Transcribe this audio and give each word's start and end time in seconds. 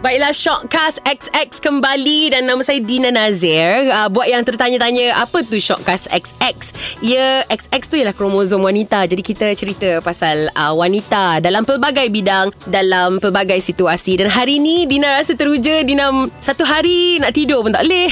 Baiklah 0.00 0.32
Shockcast 0.32 1.04
XX 1.04 1.60
kembali 1.60 2.32
dan 2.32 2.48
nama 2.48 2.64
saya 2.64 2.80
Dina 2.80 3.12
Nazir. 3.12 3.84
Uh, 3.92 4.08
buat 4.08 4.32
yang 4.32 4.40
tertanya-tanya 4.40 5.12
apa 5.12 5.44
tu 5.44 5.60
Shockcast 5.60 6.08
XX? 6.08 6.72
Ya, 7.04 7.44
XX 7.52 7.84
tu 7.84 8.00
ialah 8.00 8.16
kromosom 8.16 8.64
wanita. 8.64 9.04
Jadi 9.04 9.20
kita 9.20 9.52
cerita 9.52 10.00
pasal 10.00 10.48
uh, 10.56 10.72
wanita 10.72 11.44
dalam 11.44 11.68
pelbagai 11.68 12.08
bidang, 12.08 12.48
dalam 12.64 13.20
pelbagai 13.20 13.60
situasi. 13.60 14.16
Dan 14.16 14.32
hari 14.32 14.56
ni 14.56 14.88
Dina 14.88 15.12
rasa 15.12 15.36
teruja. 15.36 15.84
Dina 15.84 16.08
satu 16.40 16.64
hari 16.64 17.20
nak 17.20 17.36
tidur 17.36 17.60
pun 17.60 17.76
tak 17.76 17.84
boleh. 17.84 18.08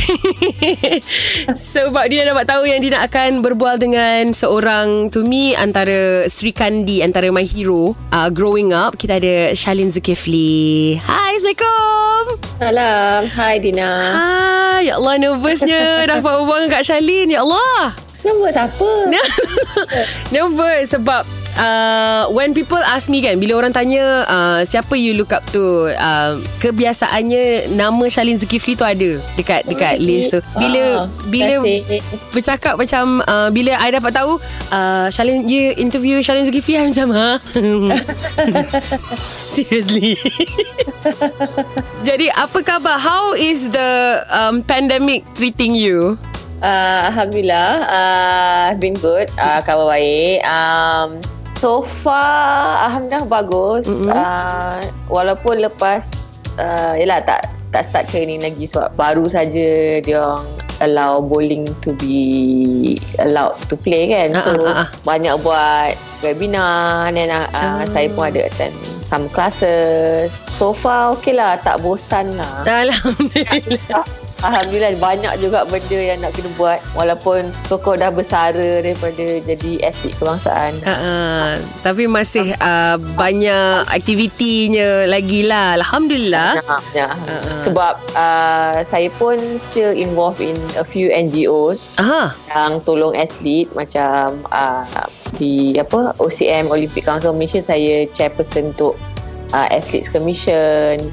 Sebab 1.72 2.04
Dina 2.12 2.28
dapat 2.28 2.52
tahu 2.52 2.68
yang 2.68 2.84
Dina 2.84 3.00
akan 3.08 3.40
berbual 3.40 3.80
dengan 3.80 4.36
seorang 4.36 5.08
to 5.08 5.24
me 5.24 5.56
antara 5.56 6.28
Sri 6.28 6.52
Kandi, 6.52 7.00
antara 7.00 7.32
my 7.32 7.48
hero 7.48 7.96
uh, 8.12 8.28
growing 8.28 8.76
up. 8.76 9.00
Kita 9.00 9.16
ada 9.16 9.56
Shalin 9.56 9.88
Zulkifli. 9.88 11.00
Hai, 11.00 11.28
Assalamualaikum. 11.38 11.77
Salam. 12.58 13.30
Hai 13.30 13.62
Dina. 13.62 13.90
Hai, 14.12 14.90
ya 14.90 14.98
Allah 14.98 15.14
nervousnya 15.14 15.82
dapat 16.10 16.26
berbual 16.42 16.66
dengan 16.66 16.72
Kak 16.78 16.84
Shalin. 16.84 17.30
Ya 17.30 17.46
Allah. 17.46 17.94
Nervous 18.26 18.56
apa? 18.58 18.90
Nervous 20.34 20.90
sebab 20.90 21.22
uh, 21.58 22.26
when 22.30 22.52
people 22.52 22.78
ask 22.80 23.06
me 23.06 23.18
kan 23.18 23.36
bila 23.36 23.56
orang 23.56 23.70
tanya 23.70 24.22
uh, 24.24 24.58
siapa 24.62 24.94
you 24.94 25.12
look 25.12 25.30
up 25.30 25.42
to 25.48 25.86
uh, 25.92 26.38
kebiasaannya 26.58 27.70
nama 27.70 28.02
Shalin 28.06 28.34
Zulkifli 28.34 28.72
tu 28.72 28.82
ada 28.82 29.18
dekat 29.34 29.62
dekat 29.64 29.98
list 29.98 30.30
tu 30.30 30.38
bila 30.54 30.78
Ah, 30.78 31.04
bila 31.26 31.54
kasih. 31.60 32.00
bercakap 32.30 32.72
macam 32.74 33.18
uh, 33.22 33.48
bila 33.50 33.74
I 33.76 33.88
dapat 33.90 34.10
tahu 34.14 34.36
uh, 34.68 35.06
Shalin 35.08 35.44
you 35.44 35.72
interview 35.74 36.18
Shalin 36.20 36.42
Zulkifli 36.42 36.74
I 36.74 36.86
macam 36.86 37.06
ha 37.10 37.28
seriously 39.52 40.14
jadi 42.08 42.30
apa 42.32 42.58
khabar 42.60 42.96
how 42.96 43.32
is 43.32 43.68
the 43.68 44.22
um, 44.28 44.60
pandemic 44.62 45.22
treating 45.34 45.74
you 45.74 46.16
Uh, 46.58 47.06
Alhamdulillah. 47.06 47.70
Uh, 47.86 48.66
been 48.82 48.98
good. 48.98 49.30
Uh, 49.38 49.62
khabar 49.62 49.86
baik. 49.86 50.42
Um, 50.42 51.22
so 51.58 51.82
far, 52.02 52.86
Alhamdulillah 52.86 53.26
bagus. 53.26 53.84
Mm-mm. 53.86 54.08
Uh, 54.08 54.78
walaupun 55.06 55.60
lepas, 55.60 56.06
uh, 56.56 56.94
yelah 56.94 57.20
tak 57.22 57.46
tak 57.68 57.84
start 57.84 58.08
training 58.08 58.40
lagi 58.40 58.64
sebab 58.64 58.96
baru 58.96 59.28
saja 59.28 60.00
dia 60.00 60.24
allow 60.80 61.20
bowling 61.20 61.68
to 61.84 61.92
be 62.00 62.96
allowed 63.20 63.58
to 63.68 63.76
play 63.76 64.08
kan. 64.08 64.32
Ah, 64.32 64.40
So 64.40 64.50
ah, 64.64 64.64
ah, 64.64 64.78
ah. 64.82 64.88
banyak 65.04 65.34
buat 65.42 65.92
webinar 66.24 67.12
dan 67.12 67.28
uh, 67.28 67.46
Ah. 67.52 67.84
saya 67.84 68.08
pun 68.08 68.30
ada 68.32 68.48
attend 68.48 68.72
some 69.04 69.28
classes. 69.28 70.32
So 70.56 70.72
far 70.72 71.12
okay 71.12 71.36
lah, 71.36 71.60
tak 71.60 71.82
bosan 71.84 72.40
lah. 72.40 72.64
Alhamdulillah 72.64 74.06
Alhamdulillah 74.38 74.94
banyak 75.02 75.34
juga 75.42 75.66
benda 75.66 75.98
yang 75.98 76.22
nak 76.22 76.30
kena 76.38 76.50
buat 76.54 76.78
walaupun 76.94 77.50
sokong 77.66 77.98
dah 77.98 78.14
bersara 78.14 78.78
daripada 78.86 79.42
jadi 79.42 79.72
atlet 79.82 80.14
kebangsaan. 80.14 80.78
Uh, 80.86 81.58
tapi 81.82 82.06
masih 82.06 82.54
uh, 82.62 82.94
banyak 83.18 83.82
aktivitinya 83.90 85.10
lagi 85.10 85.42
lah. 85.42 85.74
Alhamdulillah. 85.82 86.62
Banyak, 86.62 86.80
banyak. 86.94 87.10
Uh-uh. 87.26 87.62
Sebab 87.66 87.94
uh, 88.14 88.78
saya 88.86 89.10
pun 89.18 89.58
still 89.58 89.90
involved 89.90 90.38
in 90.38 90.54
a 90.78 90.86
few 90.86 91.10
NGOs 91.10 91.98
Aha. 91.98 92.30
yang 92.54 92.78
tolong 92.86 93.18
atlet 93.18 93.66
macam 93.74 94.38
uh, 94.54 94.86
di 95.34 95.74
apa 95.74 96.14
OCM 96.22 96.70
Olympic 96.70 97.02
Council 97.02 97.34
Malaysia 97.34 97.58
saya 97.58 98.06
chairperson 98.14 98.70
untuk 98.70 98.94
uh, 99.52 99.66
Athletes 99.70 100.08
Commission. 100.08 101.10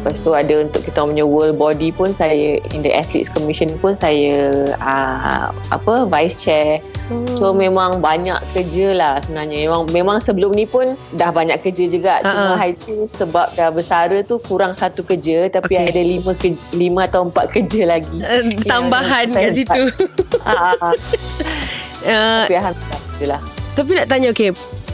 Lepas 0.00 0.16
tu 0.24 0.32
ada 0.32 0.64
untuk 0.64 0.80
kita 0.80 1.04
punya 1.04 1.28
world 1.28 1.60
body 1.60 1.92
pun 1.92 2.16
saya 2.16 2.56
in 2.72 2.80
the 2.80 2.88
athletes 2.88 3.28
commission 3.28 3.68
pun 3.84 3.92
saya 3.92 4.72
uh, 4.80 5.52
apa 5.68 6.08
vice 6.08 6.40
chair. 6.40 6.80
So 7.36 7.52
memang 7.52 8.00
banyak 8.00 8.40
kerja 8.56 8.96
lah 8.96 9.14
sebenarnya. 9.20 9.68
Memang 9.68 9.82
memang 9.92 10.16
sebelum 10.24 10.56
ni 10.56 10.64
pun 10.64 10.96
dah 11.20 11.28
banyak 11.28 11.60
kerja 11.60 11.84
juga. 11.92 12.24
Ha-ha. 12.24 12.32
Cuma 12.32 12.54
hari 12.56 12.74
tu 12.80 13.04
sebab 13.12 13.52
dah 13.52 13.68
bersara 13.68 14.24
tu 14.24 14.40
kurang 14.40 14.72
satu 14.72 15.04
kerja 15.04 15.52
tapi 15.52 15.76
Okay. 15.80 15.92
ada 15.92 16.02
lima 16.02 16.32
ke, 16.34 16.56
lima 16.74 17.06
atau 17.06 17.28
empat 17.28 17.52
kerja 17.52 17.84
lagi. 17.84 18.18
Uh, 18.24 18.56
tambahan 18.64 19.28
kat 19.30 19.52
situ. 19.52 19.82
Ah, 20.42 20.72
ah, 20.80 20.92
uh, 22.08 22.42
tapi 22.48 22.56
alhamdulillah. 22.56 23.40
tapi 23.76 23.90
nak 23.92 24.06
tanya 24.08 24.28
okay 24.32 24.50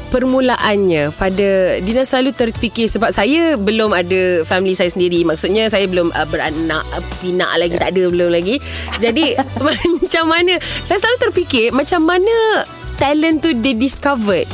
permulaannya 0.09 1.15
pada 1.15 1.78
Dina 1.83 2.03
selalu 2.06 2.34
terfikir 2.34 2.87
sebab 2.87 3.11
saya 3.11 3.59
belum 3.59 3.94
ada 3.94 4.47
family 4.47 4.75
saya 4.75 4.91
sendiri. 4.93 5.22
Maksudnya 5.27 5.67
saya 5.71 5.87
belum 5.87 6.15
uh, 6.15 6.27
beranak 6.28 6.84
pinak 7.22 7.50
lagi 7.59 7.77
tak 7.78 7.94
ada 7.97 8.03
belum 8.11 8.31
lagi. 8.31 8.62
Jadi 8.99 9.39
macam 9.67 10.25
mana 10.28 10.59
saya 10.87 10.99
selalu 11.03 11.19
terfikir 11.31 11.75
macam 11.75 12.05
mana 12.05 12.67
talent 12.97 13.44
tu 13.44 13.53
they 13.53 13.77
discovered 13.77 14.49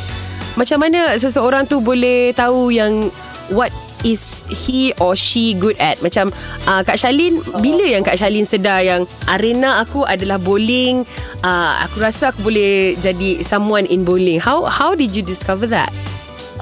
macam 0.53 0.85
mana 0.85 1.17
seseorang 1.17 1.65
tu 1.65 1.81
boleh 1.81 2.29
tahu 2.37 2.69
yang 2.69 3.09
what 3.49 3.73
is 4.03 4.43
he 4.47 4.91
or 4.97 5.13
she 5.13 5.51
good 5.53 5.75
at 5.77 5.99
macam 5.99 6.29
uh, 6.63 6.79
Kak 6.79 6.95
Shalin 6.95 7.39
bila 7.57 7.83
yang 7.83 8.03
Kak 8.03 8.15
Shalin 8.15 8.43
sedar 8.43 8.79
yang 8.79 9.03
arena 9.25 9.79
aku 9.79 10.03
adalah 10.03 10.37
bowling 10.37 11.07
uh, 11.41 11.81
aku 11.81 11.99
rasa 11.99 12.29
aku 12.29 12.45
boleh 12.45 12.95
jadi 12.97 13.41
someone 13.41 13.83
in 13.85 14.03
bowling 14.03 14.37
how 14.37 14.63
how 14.63 14.91
did 14.91 15.11
you 15.11 15.21
discover 15.21 15.65
that 15.65 15.89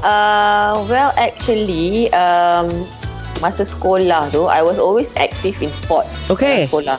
Uh, 0.01 0.81
well, 0.89 1.13
actually, 1.13 2.09
um, 2.09 2.89
masa 3.37 3.61
sekolah 3.61 4.33
tu, 4.33 4.49
I 4.49 4.65
was 4.65 4.81
always 4.81 5.13
active 5.13 5.53
in 5.61 5.69
sport. 5.77 6.09
Okay. 6.25 6.65
Sekolah. 6.65 6.97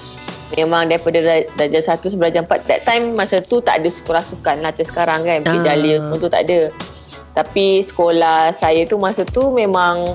Memang 0.55 0.87
daripada 0.87 1.19
dar- 1.19 1.51
darjah 1.57 1.99
1 1.99 1.99
sampai 2.05 2.31
darjah 2.31 2.47
4 2.47 2.63
That 2.63 2.81
time 2.85 3.17
masa 3.17 3.43
tu 3.43 3.59
tak 3.59 3.83
ada 3.83 3.89
sekolah 3.89 4.23
sukan 4.23 4.61
lah 4.61 4.71
Macam 4.71 4.85
sekarang 4.85 5.25
kan 5.25 5.39
Ah. 5.41 5.45
Pergi 5.49 5.59
Dahlia 5.65 5.97
semua 5.99 6.17
tu 6.21 6.29
tak 6.29 6.43
ada 6.45 6.61
Tapi 7.33 7.67
sekolah 7.81 8.53
saya 8.53 8.85
tu 8.85 9.01
masa 9.01 9.25
tu 9.25 9.49
memang 9.49 10.13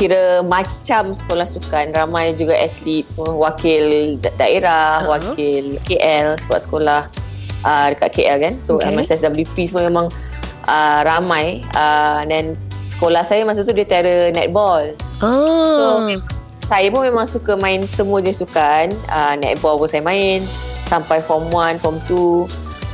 Kira 0.00 0.40
macam 0.40 1.12
sekolah 1.12 1.44
sukan 1.44 1.92
Ramai 1.92 2.32
juga 2.32 2.56
atlet 2.56 3.04
Semua 3.06 3.36
wakil 3.38 4.16
da- 4.16 4.32
daerah 4.34 5.04
Ah. 5.04 5.12
Wakil 5.12 5.76
KL 5.84 6.40
Sebab 6.40 6.58
sekolah 6.58 7.00
uh, 7.62 7.86
Dekat 7.92 8.10
KL 8.10 8.38
kan 8.40 8.54
So 8.58 8.80
Okay. 8.80 8.96
MSSWP 8.96 9.68
semua 9.68 9.84
memang 9.84 10.06
uh, 10.64 11.00
Ramai 11.04 11.60
uh, 11.76 12.24
Dan 12.24 12.56
sekolah 12.90 13.20
saya 13.22 13.44
masa 13.44 13.60
tu 13.60 13.72
dia 13.72 13.84
tiada 13.84 14.32
netball 14.32 14.96
oh 15.20 16.00
So, 16.00 16.16
saya 16.64 16.86
pun 16.86 17.02
memang 17.02 17.26
suka 17.26 17.58
main 17.58 17.82
semua 17.82 18.22
jenis 18.22 18.46
sukan. 18.46 18.94
Uh, 19.10 19.34
netball 19.34 19.74
pun 19.74 19.90
saya 19.90 20.06
main. 20.06 20.46
Sampai 20.86 21.18
form 21.18 21.50
1, 21.50 21.82
form 21.82 21.98
2. 22.06 22.46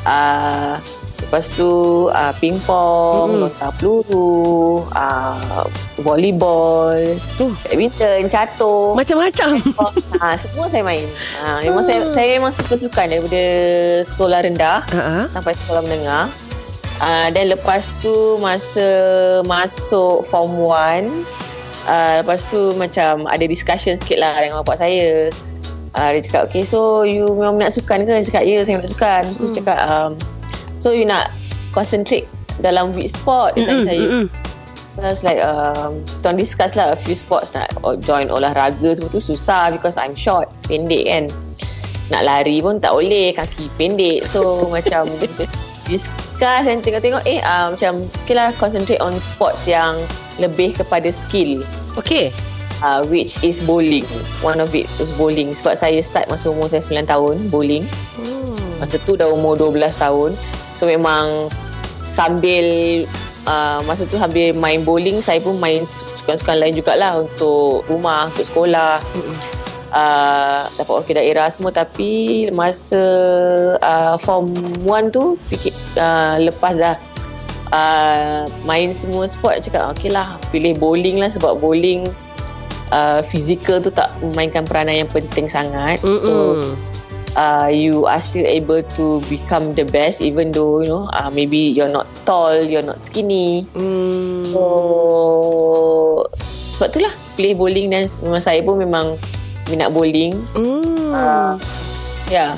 Uh, 0.09 0.81
lepas 1.27 1.43
tu 1.59 1.71
uh, 2.09 2.33
pingpong, 2.39 3.35
Mm-mm. 3.35 3.43
lontar 3.51 3.75
peluru, 3.75 4.87
uh, 4.95 5.67
volleyball, 6.01 6.95
Oh. 7.43 7.51
badminton, 7.67 8.31
catur. 8.31 8.95
macam-macam 8.95 9.59
uh, 10.23 10.35
semua 10.39 10.65
saya 10.71 10.83
main. 10.87 11.03
Uh, 11.43 11.59
memang 11.67 11.83
saya, 11.83 11.99
Ah. 12.07 12.13
saya 12.15 12.29
memang 12.39 12.53
suka 12.55 12.75
sukan 12.79 13.07
daripada 13.11 13.43
sekolah 14.07 14.39
rendah 14.47 14.79
uh-huh. 14.87 15.25
sampai 15.35 15.53
sekolah 15.67 15.83
menengah. 15.83 16.27
Uh, 16.97 17.29
dan 17.29 17.53
lepas 17.53 17.85
tu 18.01 18.41
masa 18.41 18.89
masuk 19.45 20.25
form 20.33 20.57
1 20.57 21.11
uh, 21.85 22.25
lepas 22.25 22.41
tu 22.49 22.73
macam 22.75 23.29
ada 23.29 23.45
discussion 23.45 23.99
sikit 23.99 24.23
lah 24.23 24.33
dengan 24.39 24.63
bapak 24.65 24.79
saya. 24.81 25.29
Uh, 25.97 26.09
dia 26.13 26.21
cakap, 26.29 26.53
okay 26.53 26.61
so 26.61 27.03
you 27.09 27.25
memang 27.35 27.57
nak 27.57 27.73
sukan 27.73 28.05
ke? 28.05 28.13
Saya 28.21 28.25
cakap, 28.29 28.45
ya 28.45 28.61
saya 28.65 28.79
nak 28.79 28.93
sukan. 28.93 29.23
So 29.33 29.33
Hmm. 29.33 29.49
hmm. 29.49 29.57
cakap, 29.57 29.79
um, 29.89 30.11
so 30.87 30.95
you 30.95 31.03
nak 31.03 31.35
concentrate 31.75 32.31
dalam 32.63 32.95
which 32.95 33.11
sport? 33.11 33.59
Dia 33.59 33.67
tanya 33.67 33.75
Mm-mm, 33.75 33.91
saya. 33.91 34.07
mm-mm. 34.07 34.27
So 34.95 34.99
I 35.03 35.11
was 35.11 35.23
like, 35.27 35.41
um, 35.43 35.93
kita 36.23 36.39
discuss 36.39 36.73
lah 36.79 36.95
a 36.95 36.99
few 37.03 37.19
sports 37.19 37.51
nak 37.59 37.75
join 38.07 38.31
olahraga 38.31 38.95
semua 38.95 39.11
tu 39.11 39.19
susah 39.19 39.75
because 39.75 39.99
I'm 39.99 40.15
short, 40.15 40.47
pendek 40.71 41.11
kan. 41.11 41.27
Nak 42.15 42.23
lari 42.23 42.63
pun 42.63 42.79
tak 42.79 42.95
boleh, 42.95 43.35
kaki 43.35 43.67
pendek. 43.75 44.31
So 44.31 44.63
macam 44.79 45.11
discuss 45.91 46.63
dan 46.63 46.87
tengok-tengok 46.87 47.27
eh 47.27 47.43
uh, 47.43 47.75
macam 47.75 48.07
okay 48.23 48.35
lah 48.39 48.55
concentrate 48.55 49.03
on 49.03 49.19
sports 49.35 49.67
yang 49.67 49.99
lebih 50.37 50.75
kepada 50.75 51.15
skill 51.15 51.63
okay 51.95 52.35
uh, 52.83 53.07
which 53.07 53.39
is 53.41 53.63
bowling. 53.65 54.05
One 54.43 54.61
of 54.61 54.75
it 54.75 54.91
was 54.99 55.09
bowling 55.15 55.55
sebab 55.57 55.79
saya 55.79 56.03
start 56.03 56.29
masa 56.29 56.51
umur 56.53 56.69
saya 56.69 56.83
9 56.85 57.07
tahun 57.07 57.49
bowling. 57.49 57.87
hmm. 58.19 58.83
Masa 58.83 59.01
tu 59.09 59.17
dah 59.17 59.31
umur 59.31 59.57
12 59.57 59.95
tahun. 59.97 60.37
So 60.77 60.89
memang 60.89 61.49
sambil 62.13 62.65
uh, 63.49 63.81
masa 63.85 64.05
tu 64.09 64.17
sambil 64.17 64.53
main 64.57 64.85
bowling 64.85 65.21
saya 65.21 65.41
pun 65.41 65.57
main 65.57 65.85
sukan-sukan 66.23 66.57
lain 66.59 66.75
jugalah 66.77 67.25
untuk 67.25 67.85
rumah, 67.89 68.33
untuk 68.33 68.47
sekolah. 68.53 69.01
Uh, 69.97 70.67
dapat 70.77 70.93
wakil 70.93 71.15
daerah 71.17 71.47
semua 71.49 71.73
tapi 71.73 72.45
masa 72.53 73.01
uh, 73.81 74.19
form 74.21 74.53
1 74.85 75.15
tu 75.15 75.39
fikir 75.49 75.73
uh, 75.97 76.37
lepas 76.43 76.75
dah 76.77 76.99
uh, 77.73 78.45
main 78.67 78.93
semua 78.93 79.31
sport 79.31 79.63
cakap 79.63 79.95
okay 79.95 80.11
lah 80.13 80.37
pilih 80.53 80.77
bowling 80.77 81.23
lah 81.23 81.31
sebab 81.31 81.63
bowling 81.63 82.05
uh, 82.93 83.23
fizikal 83.25 83.81
tu 83.81 83.89
tak 83.91 84.11
memainkan 84.21 84.67
peranan 84.67 85.07
yang 85.07 85.11
penting 85.11 85.49
sangat 85.49 86.03
Mm-mm. 86.03 86.21
so 86.21 86.33
uh, 87.37 87.69
you 87.69 88.09
are 88.09 88.19
still 88.19 88.49
able 88.49 88.83
to 88.97 89.21
become 89.29 89.77
the 89.77 89.85
best 89.85 90.25
even 90.25 90.51
though 90.51 90.81
you 90.81 90.89
know 90.89 91.07
uh, 91.13 91.29
maybe 91.31 91.71
you're 91.71 91.93
not 91.93 92.09
tall 92.25 92.57
you're 92.57 92.83
not 92.83 92.99
skinny 92.99 93.63
Hmm. 93.77 94.51
so 94.51 94.63
sebab 96.77 96.89
tu 96.93 96.99
lah 97.05 97.13
pilih 97.37 97.55
bowling 97.57 97.93
dan 97.93 98.09
memang 98.25 98.43
saya 98.43 98.61
pun 98.65 98.81
memang 98.81 99.21
minat 99.69 99.93
bowling 99.93 100.33
Hmm. 100.57 101.13
uh, 101.13 101.55
yeah 102.33 102.57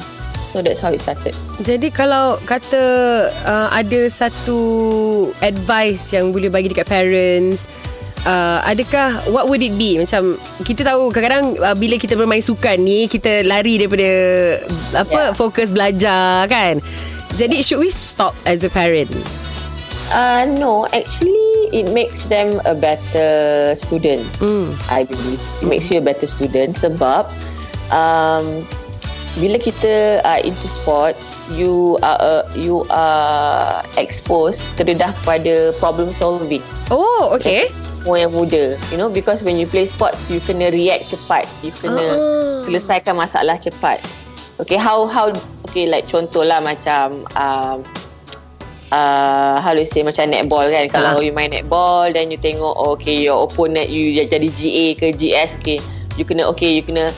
so 0.48 0.64
that's 0.64 0.80
how 0.80 0.88
it 0.88 1.02
started 1.02 1.34
Jadi 1.58 1.90
kalau 1.90 2.38
kata 2.46 2.82
uh, 3.44 3.68
ada 3.74 4.06
satu 4.06 4.58
advice 5.42 6.14
yang 6.14 6.30
boleh 6.30 6.48
bagi 6.48 6.70
dekat 6.70 6.86
parents 6.86 7.66
Uh, 8.26 8.58
adakah 8.66 9.22
what 9.30 9.46
would 9.46 9.62
it 9.62 9.78
be? 9.78 9.94
Macam 9.94 10.36
kita 10.66 10.82
tahu 10.82 11.14
kadang-kadang 11.14 11.54
uh, 11.62 11.76
bila 11.78 11.94
kita 11.96 12.18
bermain 12.18 12.42
sukan 12.42 12.76
ni 12.82 13.06
kita 13.06 13.46
lari 13.46 13.78
daripada 13.78 14.10
apa 14.92 15.30
Yeah. 15.30 15.36
fokus 15.38 15.70
belajar 15.70 16.50
kan? 16.50 16.82
Jadi 17.38 17.62
should 17.62 17.78
we 17.78 17.94
stop 17.94 18.34
as 18.42 18.66
a 18.66 18.70
parent? 18.70 19.08
Uh, 20.10 20.48
no 20.58 20.88
actually 20.90 21.70
it 21.70 21.92
makes 21.92 22.24
them 22.26 22.58
a 22.64 22.74
better 22.74 23.72
student. 23.78 24.24
Hmm. 24.42 24.72
I 24.88 25.04
believe 25.04 25.38
it 25.62 25.68
makes 25.68 25.86
you 25.92 26.00
a 26.00 26.04
better 26.04 26.26
student 26.26 26.74
sebab 26.80 27.28
um, 27.92 28.64
bila 29.38 29.60
kita 29.62 30.24
are 30.26 30.42
into 30.42 30.66
sports 30.66 31.22
you 31.52 32.00
are 32.02 32.18
uh, 32.18 32.42
you 32.58 32.82
are 32.90 33.84
exposed 34.00 34.64
terdedah 34.74 35.14
kepada 35.22 35.76
problem 35.78 36.10
solving. 36.18 36.64
Oh 36.90 37.30
okay 37.36 37.70
semua 38.08 38.24
yang 38.24 38.32
muda 38.32 38.72
you 38.88 38.96
know 38.96 39.12
because 39.12 39.44
when 39.44 39.60
you 39.60 39.68
play 39.68 39.84
sports 39.84 40.16
you 40.32 40.40
kena 40.40 40.72
react 40.72 41.12
cepat 41.12 41.44
you 41.60 41.68
kena 41.76 42.08
Ah. 42.08 42.64
selesaikan 42.64 43.12
masalah 43.12 43.60
cepat 43.60 44.00
okay 44.56 44.80
how 44.80 45.04
how 45.04 45.28
okay 45.68 45.84
like 45.84 46.08
contohlah 46.08 46.56
macam 46.56 47.28
um, 47.36 47.84
uh, 48.88 49.60
how 49.60 49.76
to 49.76 49.84
say 49.84 50.00
macam 50.00 50.32
netball 50.32 50.64
kan 50.72 50.88
kalau 50.88 51.20
Ah. 51.20 51.22
you 51.22 51.36
main 51.36 51.52
netball 51.52 52.08
then 52.08 52.32
you 52.32 52.40
tengok 52.40 52.72
oh, 52.72 52.96
okay 52.96 53.12
your 53.12 53.44
opponent 53.44 53.92
you 53.92 54.16
jadi 54.16 54.48
GA 54.56 54.86
ke 54.96 55.12
GS 55.12 55.60
okay 55.60 55.76
you 56.16 56.24
kena 56.24 56.48
okay 56.48 56.72
you 56.72 56.80
kena 56.80 57.12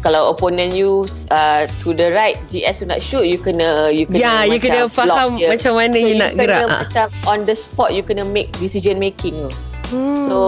kalau 0.00 0.32
opponent 0.32 0.72
you 0.72 1.04
uh, 1.28 1.68
to 1.84 1.92
the 1.92 2.08
right 2.16 2.40
GS 2.48 2.80
you 2.80 2.88
nak 2.88 3.04
shoot 3.04 3.28
you 3.28 3.36
kena 3.36 3.92
you 3.92 4.08
kena 4.08 4.24
Ya, 4.24 4.48
you 4.48 4.56
kena 4.56 4.88
faham 4.88 5.36
dia. 5.36 5.52
macam 5.52 5.76
mana 5.76 6.00
you 6.00 6.16
nak 6.16 6.32
kena 6.32 6.40
gerak. 6.40 6.64
Ah. 6.64 6.80
macam 6.88 7.06
on 7.28 7.38
the 7.44 7.52
spot 7.52 7.92
you 7.92 8.00
kena 8.00 8.24
make 8.24 8.48
decision 8.56 8.96
making 8.96 9.36
tu. 9.36 9.52
Hmm. 9.90 10.22
So 10.24 10.38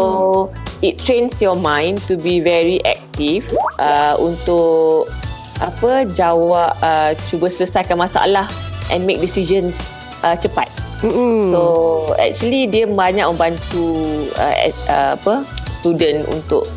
it 0.81 1.03
trains 1.03 1.43
your 1.43 1.59
mind 1.59 2.03
to 2.07 2.15
be 2.15 2.39
very 2.39 2.79
active 2.87 3.47
uh, 3.83 4.15
untuk 4.19 5.11
apa 5.63 6.07
jawab 6.11 6.75
uh, 6.83 7.15
cuba 7.31 7.47
selesaikan 7.51 7.99
masalah 7.99 8.47
and 8.91 9.07
make 9.07 9.19
decisions 9.19 9.75
uh, 10.23 10.35
cepat. 10.39 10.71
Mm-mm. 11.03 11.51
So 11.51 11.61
actually 12.19 12.71
dia 12.71 12.87
banyak 12.87 13.27
membantu 13.27 13.87
uh, 14.39 14.55
uh, 14.87 15.19
apa 15.19 15.43
student 15.83 16.27
untuk 16.31 16.71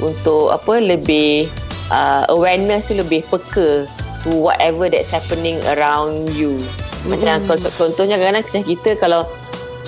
untuk 0.00 0.52
apa 0.52 0.80
lebih 0.80 1.48
uh, 1.88 2.28
awareness 2.28 2.92
tu 2.92 3.00
lebih 3.00 3.24
peka 3.32 3.88
to 4.24 4.30
whatever 4.36 4.92
that's 4.92 5.08
happening 5.08 5.56
around 5.72 6.28
you. 6.36 6.60
Macam 7.08 7.40
kalau 7.48 7.72
contohnya 7.80 8.20
kadang-kadang 8.20 8.64
kita 8.68 8.92
kalau 9.00 9.24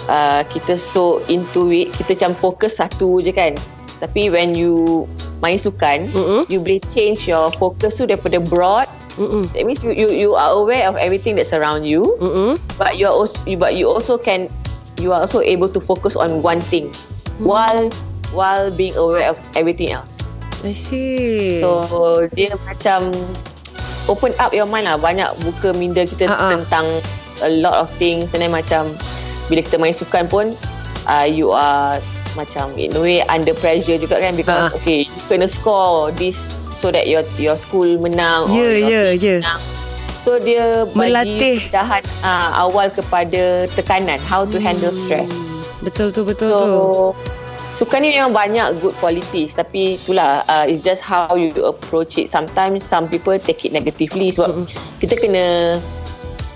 uh, 0.08 0.42
kita 0.50 0.78
so 0.78 1.20
into 1.28 1.70
it, 1.70 1.92
kita 1.94 2.16
macam 2.18 2.32
fokus 2.38 2.78
satu 2.78 3.22
je 3.22 3.30
kan. 3.34 3.54
Tapi 4.02 4.32
when 4.34 4.54
you 4.54 5.06
main 5.38 5.58
sukan, 5.58 6.10
Mm-mm. 6.10 6.42
you 6.50 6.58
boleh 6.58 6.82
change 6.90 7.30
your 7.30 7.50
focus 7.54 7.98
tu 7.98 8.06
daripada 8.06 8.42
broad. 8.42 8.90
Mm-mm. 9.14 9.44
That 9.52 9.68
means 9.68 9.84
you 9.84 9.92
you 9.92 10.08
you 10.08 10.30
are 10.34 10.56
aware 10.56 10.88
of 10.88 10.96
everything 10.96 11.36
that's 11.36 11.52
around 11.52 11.84
you 11.84 12.16
Mm-mm. 12.16 12.56
but 12.80 12.96
you 12.96 13.04
are 13.04 13.12
also 13.12 13.36
but 13.60 13.76
you 13.76 13.84
also 13.84 14.16
can 14.16 14.48
you 14.96 15.12
are 15.12 15.20
also 15.20 15.44
able 15.44 15.68
to 15.68 15.80
focus 15.84 16.16
on 16.16 16.40
one 16.40 16.64
thing 16.72 16.88
while 17.36 17.92
while 18.32 18.72
being 18.72 18.96
aware 18.96 19.28
of 19.28 19.36
everything 19.52 19.92
else 19.92 20.16
I 20.64 20.72
see 20.72 21.60
so 21.60 22.24
dia 22.32 22.56
macam 22.64 23.12
open 24.08 24.32
up 24.40 24.56
your 24.56 24.64
mind 24.64 24.88
lah 24.88 24.96
banyak 24.96 25.28
buka 25.44 25.76
minda 25.76 26.08
kita 26.08 26.32
ah. 26.32 26.56
tentang 26.56 27.04
a 27.44 27.50
lot 27.52 27.84
of 27.84 27.88
things 28.00 28.32
and 28.32 28.40
then 28.40 28.54
macam 28.54 28.96
bila 29.52 29.60
kita 29.60 29.76
main 29.76 29.92
sukan 29.92 30.24
pun 30.26 30.56
uh, 31.04 31.28
you 31.28 31.52
are 31.52 32.00
macam 32.32 32.72
in 32.74 32.88
a 32.90 32.96
way 32.96 33.20
under 33.28 33.52
pressure 33.52 34.00
juga 34.00 34.16
kan 34.16 34.32
because 34.32 34.56
Ah, 34.56 34.72
ah. 34.72 34.78
okay 34.80 35.04
you 35.04 35.22
kena 35.28 35.44
score 35.44 36.08
this 36.16 36.40
so 36.80 36.88
that 36.88 37.04
your 37.04 37.20
your 37.36 37.54
school 37.54 38.00
menang 38.00 38.48
or 38.48 38.56
Ya, 38.56 38.72
your 38.80 39.08
ya, 39.12 39.36
ya. 39.44 39.54
So 40.22 40.38
dia 40.38 40.88
Melatih. 40.94 41.68
pedahan 41.68 42.00
uh, 42.22 42.50
awal 42.56 42.88
kepada 42.88 43.66
tekanan, 43.74 44.22
how 44.22 44.46
to 44.46 44.56
handle 44.56 44.94
stress. 44.94 45.28
Betul 45.82 46.08
tu, 46.08 46.22
betul 46.22 46.46
so, 46.46 46.58
tu. 46.62 46.74
sukan 47.74 47.98
ni 48.00 48.14
memang 48.14 48.30
banyak 48.30 48.78
good 48.78 48.94
qualities 48.96 49.50
tapi 49.50 49.98
itulah 49.98 50.46
uh, 50.46 50.62
it's 50.62 50.78
just 50.78 51.02
how 51.02 51.34
you 51.34 51.50
approach 51.60 52.14
it. 52.16 52.30
Sometimes 52.30 52.80
some 52.80 53.10
people 53.10 53.34
take 53.36 53.66
it 53.66 53.74
negatively 53.74 54.30
sebab 54.30 54.62
Mm-mm. 54.62 54.66
kita 54.98 55.18
kena 55.18 55.76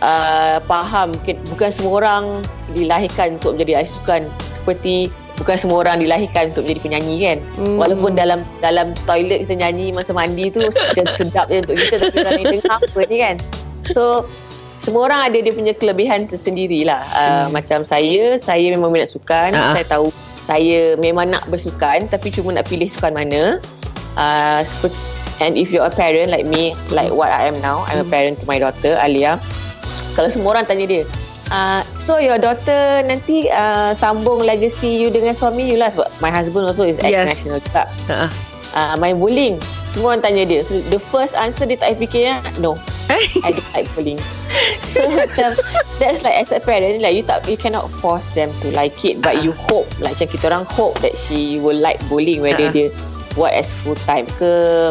uh, 0.06 0.56
faham 0.64 1.10
bukan 1.50 1.70
semua 1.74 1.92
orang 1.98 2.24
dilahirkan 2.72 3.42
untuk 3.42 3.58
menjadi 3.58 3.82
ahli 3.82 3.90
sukan 3.90 4.22
seperti 4.54 5.10
bukan 5.36 5.56
semua 5.58 5.84
orang 5.84 6.00
dilahirkan 6.00 6.54
untuk 6.54 6.64
menjadi 6.64 6.80
penyanyi 6.86 7.16
kan. 7.20 7.38
Hmm. 7.58 7.76
Walaupun 7.76 8.10
dalam 8.14 8.40
dalam 8.62 8.94
toilet 9.04 9.44
kita 9.44 9.54
nyanyi 9.58 9.90
masa 9.92 10.14
mandi 10.14 10.48
tu 10.48 10.62
sedap 11.18 11.50
je 11.50 11.60
untuk 11.60 11.76
kita 11.76 12.08
tapi 12.08 12.16
orang 12.22 12.42
dengar 12.46 12.78
apa 12.78 13.00
ni 13.10 13.16
kan. 13.20 13.36
So 13.92 14.24
semua 14.80 15.10
orang 15.10 15.20
ada 15.32 15.38
dia 15.42 15.50
punya 15.50 15.74
kelebihan 15.74 16.30
tersendiri 16.30 16.86
lah. 16.86 17.02
Uh, 17.10 17.24
Hmm. 17.26 17.58
Macam 17.58 17.82
saya, 17.82 18.38
saya 18.38 18.66
memang 18.70 18.94
minat 18.94 19.10
sukan. 19.10 19.50
Ah. 19.52 19.74
Saya 19.74 19.86
tahu 19.90 20.08
saya 20.46 20.94
memang 20.94 21.34
nak 21.34 21.42
bersukan 21.50 22.06
tapi 22.06 22.30
cuma 22.30 22.54
nak 22.54 22.70
pilih 22.70 22.86
sukan 22.86 23.12
mana. 23.12 23.58
Uh, 24.16 24.62
seperti, 24.64 24.96
and 25.44 25.60
if 25.60 25.68
you're 25.68 25.84
a 25.84 25.92
parent 25.92 26.32
like 26.32 26.48
me, 26.48 26.72
like 26.88 27.12
what 27.12 27.28
I 27.28 27.50
am 27.50 27.58
now, 27.60 27.84
I'm 27.90 28.00
a 28.00 28.06
Hmm. 28.06 28.14
parent 28.14 28.34
to 28.40 28.46
my 28.48 28.56
daughter, 28.56 28.96
Alia. 28.96 29.36
Kalau 30.16 30.32
semua 30.32 30.56
orang 30.56 30.64
tanya 30.64 30.88
dia, 30.88 31.02
uh, 31.52 31.84
so 32.00 32.16
your 32.16 32.40
daughter 32.40 33.04
nanti 33.04 33.52
uh, 33.52 33.92
sambung 33.92 34.40
legacy 34.40 34.96
you 34.96 35.12
dengan 35.12 35.36
suami 35.36 35.68
you 35.68 35.76
lah 35.76 35.92
sebab 35.92 36.08
my 36.18 36.32
husband 36.32 36.64
also 36.64 36.82
is 36.82 36.96
Yeah. 36.98 37.28
ex-national 37.28 37.60
juga. 37.60 37.84
Ha. 38.08 38.26
Uh, 38.72 38.94
main 38.96 39.14
bowling. 39.14 39.60
Semua 39.92 40.12
orang 40.12 40.24
tanya 40.24 40.42
dia. 40.44 40.60
So 40.60 40.80
the 40.88 41.00
first 41.08 41.32
answer 41.32 41.64
dia 41.64 41.76
tak 41.76 41.96
fikirnya, 41.96 42.40
no. 42.58 42.80
I 43.08 43.52
don't 43.52 43.70
like 43.72 43.86
bowling. 43.92 44.18
So 44.90 45.04
macam 45.14 45.54
that's 45.96 46.20
like 46.20 46.36
as 46.36 46.50
a 46.50 46.58
parent 46.58 46.98
like 46.98 47.14
you 47.14 47.22
tak 47.22 47.44
you 47.46 47.54
cannot 47.54 47.86
force 48.00 48.24
them 48.32 48.48
to 48.60 48.72
like 48.72 48.96
it 49.04 49.20
but 49.20 49.36
Ah. 49.36 49.44
you 49.44 49.52
hope 49.68 49.86
like 50.00 50.16
macam 50.16 50.28
kita 50.28 50.44
orang 50.50 50.64
hope 50.66 50.96
that 51.00 51.12
she 51.14 51.60
will 51.60 51.76
like 51.76 52.00
bowling 52.08 52.40
whether 52.42 52.66
Ah. 52.66 52.74
dia 52.74 52.88
buat 53.32 53.52
as 53.52 53.68
full 53.84 53.96
time 54.08 54.24
ke 54.36 54.48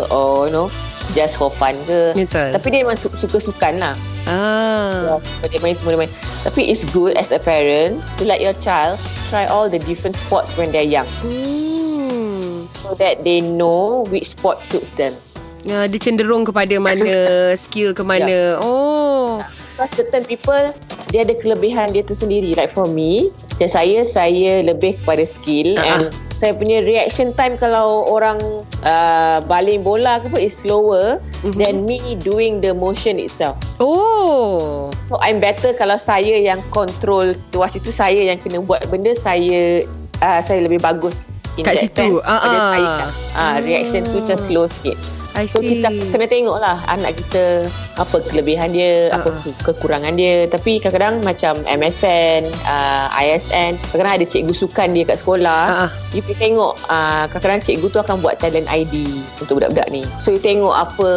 or 0.07 0.47
you 0.47 0.53
know 0.53 0.69
just 1.11 1.35
for 1.35 1.51
fun 1.51 1.77
ke. 1.85 2.15
Betul. 2.15 2.49
Tapi 2.51 2.67
dia 2.67 2.79
memang 2.81 2.95
su- 2.95 3.13
suka 3.13 3.37
sukan 3.37 3.73
lah. 3.77 3.95
Ah. 4.25 5.21
So, 5.21 5.45
dia 5.45 5.59
main 5.59 5.73
semua 5.73 5.93
dia 5.93 6.01
main. 6.01 6.11
Tapi 6.41 6.65
it's 6.65 6.81
good 6.89 7.13
as 7.13 7.29
a 7.29 7.37
parent 7.37 8.01
to 8.15 8.23
let 8.23 8.39
your 8.39 8.55
child 8.59 8.97
try 9.27 9.45
all 9.45 9.67
the 9.67 9.77
different 9.79 10.17
sports 10.19 10.49
when 10.55 10.69
they're 10.69 10.81
young 10.81 11.05
Hmm. 11.19 12.65
so 12.79 12.93
that 12.95 13.21
they 13.21 13.39
know 13.39 14.01
which 14.07 14.31
sport 14.31 14.57
suits 14.57 14.89
them. 14.93 15.13
Ya, 15.61 15.85
dia 15.85 15.97
cenderung 15.97 16.45
kepada 16.45 16.77
mana 16.77 17.13
skill 17.59 17.91
ke 17.91 18.01
mana. 18.01 18.61
Oh. 18.61 19.41
Because 19.75 19.91
certain 19.97 20.23
people 20.23 20.71
dia 21.09 21.21
ada 21.21 21.33
kelebihan 21.35 21.89
dia 21.89 22.01
tersendiri. 22.01 22.53
Like 22.53 22.71
for 22.71 22.85
me, 22.85 23.33
macam 23.51 23.67
saya 23.67 24.01
saya 24.01 24.61
lebih 24.61 24.97
kepada 25.01 25.25
skill 25.25 25.75
Ah, 25.75 26.05
and 26.05 26.13
saya 26.35 26.51
punya 26.51 26.83
reaction 26.83 27.31
time 27.31 27.55
kalau 27.55 28.03
orang 28.05 28.35
uh, 28.83 29.39
baling 29.43 29.81
bola 29.81 30.19
ke 30.19 30.27
apa 30.27 30.39
is 30.41 30.53
slower 30.53 31.23
Mhm. 31.41 31.55
than 31.55 31.75
me 31.83 31.99
doing 32.19 32.59
the 32.59 32.75
motion 32.75 33.15
itself. 33.15 33.55
Oh. 33.79 34.91
So 35.07 35.15
I'm 35.21 35.39
better 35.39 35.71
kalau 35.71 35.95
saya 35.95 36.35
yang 36.35 36.59
control 36.69 37.31
situasi 37.31 37.79
tu 37.79 37.89
saya 37.89 38.19
yang 38.19 38.37
kena 38.37 38.59
buat 38.59 38.83
benda 38.89 39.15
saya 39.15 39.85
uh, 40.19 40.41
saya 40.41 40.65
lebih 40.65 40.81
bagus 40.81 41.23
in 41.55 41.63
Kat 41.63 41.79
that 41.79 41.87
situ. 41.87 42.19
sense 42.19 42.25
Ah, 42.25 42.39
pada 42.41 42.57
ah. 42.57 42.67
saya. 42.69 42.93
Ah, 43.31 43.55
reaction 43.59 44.03
tu 44.03 44.19
macam 44.19 44.35
Hmm. 44.35 44.45
slow 44.45 44.65
sikit. 44.67 44.97
I 45.35 45.45
So 45.45 45.59
see. 45.59 45.77
kita 45.77 45.91
kena 46.09 46.25
tengok 46.25 46.57
lah 46.57 46.79
anak 46.87 47.15
kita 47.15 47.67
apa 47.95 48.17
kelebihan 48.23 48.71
dia, 48.71 49.07
uh-uh. 49.07 49.19
apa 49.19 49.29
Uh-uh. 49.29 49.43
ke- 49.43 49.75
kekurangan 49.75 50.15
dia. 50.15 50.47
Tapi 50.47 50.79
kadang-kadang 50.79 51.19
macam 51.21 51.59
MSN, 51.65 52.47
uh, 52.63 53.07
ISN, 53.13 53.75
kadang-kadang 53.85 54.15
ada 54.15 54.25
cikgu 54.25 54.53
sukan 54.53 54.87
dia 54.91 55.03
kat 55.03 55.19
sekolah. 55.19 55.63
Ah, 55.65 55.81
ah. 55.85 55.89
You 56.09 56.21
pergi 56.21 56.39
tengok 56.41 56.73
uh, 56.87 57.27
kadang-kadang 57.27 57.61
cikgu 57.61 57.87
tu 57.89 57.99
akan 57.99 58.15
buat 58.17 58.35
talent 58.35 58.65
ID 58.65 58.95
untuk 59.37 59.59
budak-budak 59.59 59.87
ni. 59.89 60.01
So 60.19 60.31
you 60.31 60.39
tengok 60.39 60.71
apa 60.71 61.09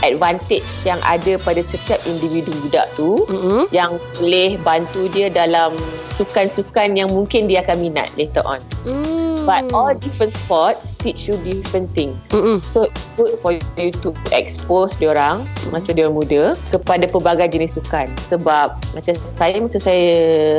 advantage 0.00 0.66
yang 0.82 1.00
ada 1.02 1.36
pada 1.36 1.60
setiap 1.62 2.00
individu 2.04 2.50
budak 2.60 2.88
tu 2.94 3.28
Mm-mm. 3.28 3.68
yang 3.70 4.00
boleh 4.16 4.56
bantu 4.58 5.06
dia 5.08 5.28
dalam 5.28 5.76
sukan-sukan 6.16 6.94
yang 6.94 7.08
mungkin 7.08 7.44
dia 7.44 7.60
akan 7.60 7.76
minat 7.78 8.08
later 8.14 8.44
on. 8.44 8.60
Mm. 8.84 9.29
But 9.46 9.72
all 9.72 9.94
different 9.94 10.36
sports 10.36 10.92
teach 10.98 11.26
you 11.26 11.36
different 11.40 11.90
things. 11.96 12.18
Mm-mm. 12.28 12.60
So 12.72 12.88
it's 12.88 13.04
good 13.16 13.38
for 13.40 13.56
you 13.56 13.90
to 14.04 14.08
expose 14.30 14.92
diorang 15.00 15.48
masa 15.72 15.96
dia 15.96 16.10
muda 16.10 16.58
kepada 16.74 17.08
pelbagai 17.08 17.56
jenis 17.56 17.78
sukan. 17.78 18.10
Sebab 18.28 18.76
macam 18.92 19.14
saya 19.36 19.58
masa 19.60 19.78
saya 19.80 20.08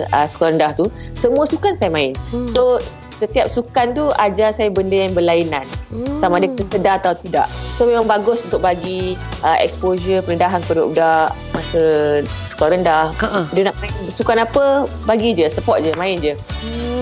uh, 0.09 0.27
sekolah 0.27 0.55
rendah 0.55 0.71
tu, 0.75 0.85
semua 1.17 1.45
sukan 1.45 1.77
saya 1.77 1.91
main. 1.93 2.13
Hmm. 2.33 2.49
So 2.51 2.81
setiap 3.21 3.47
sukan 3.53 3.93
tu 3.93 4.09
ajar 4.17 4.49
saya 4.49 4.73
benda 4.73 5.05
yang 5.05 5.13
berlainan. 5.13 5.61
Sama 6.17 6.41
ada 6.41 6.49
kita 6.49 6.63
sedar 6.73 6.95
atau 6.97 7.13
tidak. 7.13 7.45
So 7.77 7.85
memang 7.85 8.09
bagus 8.09 8.41
untuk 8.41 8.65
bagi 8.65 9.13
uh, 9.45 9.57
exposure 9.61 10.25
perendahan 10.25 10.65
kepada 10.65 10.81
budak 10.89 11.29
masa 11.53 11.83
sekolah 12.49 12.77
rendah. 12.77 13.05
Ha-ha. 13.21 13.41
Dia 13.53 13.69
nak 13.69 13.77
main 13.77 13.93
sukan 14.09 14.37
apa, 14.41 14.89
bagi 15.05 15.37
je, 15.37 15.45
support 15.53 15.85
je, 15.85 15.93
main 15.97 16.17
je. 16.17 16.33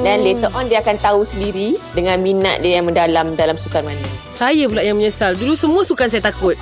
Then 0.04 0.24
later 0.24 0.52
on 0.56 0.68
dia 0.68 0.80
akan 0.84 0.96
tahu 1.00 1.28
sendiri 1.28 1.76
dengan 1.96 2.20
minat 2.24 2.64
dia 2.64 2.80
yang 2.80 2.88
mendalam 2.88 3.36
dalam 3.40 3.56
sukan 3.56 3.84
mana. 3.84 4.08
Saya 4.32 4.68
pula 4.68 4.84
yang 4.84 5.00
menyesal. 5.00 5.36
Dulu 5.36 5.56
semua 5.56 5.84
sukan 5.84 6.08
saya 6.08 6.24
takut. 6.24 6.56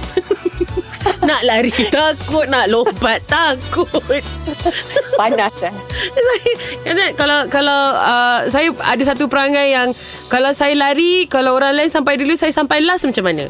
nak 1.30 1.42
lari 1.46 1.74
takut, 1.94 2.46
nak 2.50 2.70
lompat 2.70 3.22
takut. 3.30 4.22
Panas 5.18 5.54
kan? 5.58 5.74
Saya 5.98 6.51
kalau 7.13 7.39
kalau 7.48 7.80
uh, 7.94 8.39
saya 8.48 8.70
ada 8.80 9.04
satu 9.04 9.25
perangai 9.25 9.72
yang 9.72 9.92
kalau 10.27 10.51
saya 10.51 10.74
lari, 10.74 11.25
kalau 11.25 11.56
orang 11.56 11.74
lain 11.74 11.89
sampai 11.89 12.16
dulu 12.16 12.34
saya 12.34 12.51
sampai 12.51 12.82
last 12.82 13.06
macam 13.06 13.25
mana? 13.25 13.46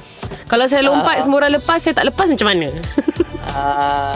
Kalau 0.48 0.66
saya 0.66 0.84
lompat 0.84 1.20
Ah. 1.20 1.24
semua 1.24 1.38
orang 1.42 1.56
lepas, 1.56 1.80
saya 1.80 1.94
tak 1.94 2.08
lepas 2.08 2.28
macam 2.28 2.48
mana? 2.48 2.68
Uh, 3.48 4.14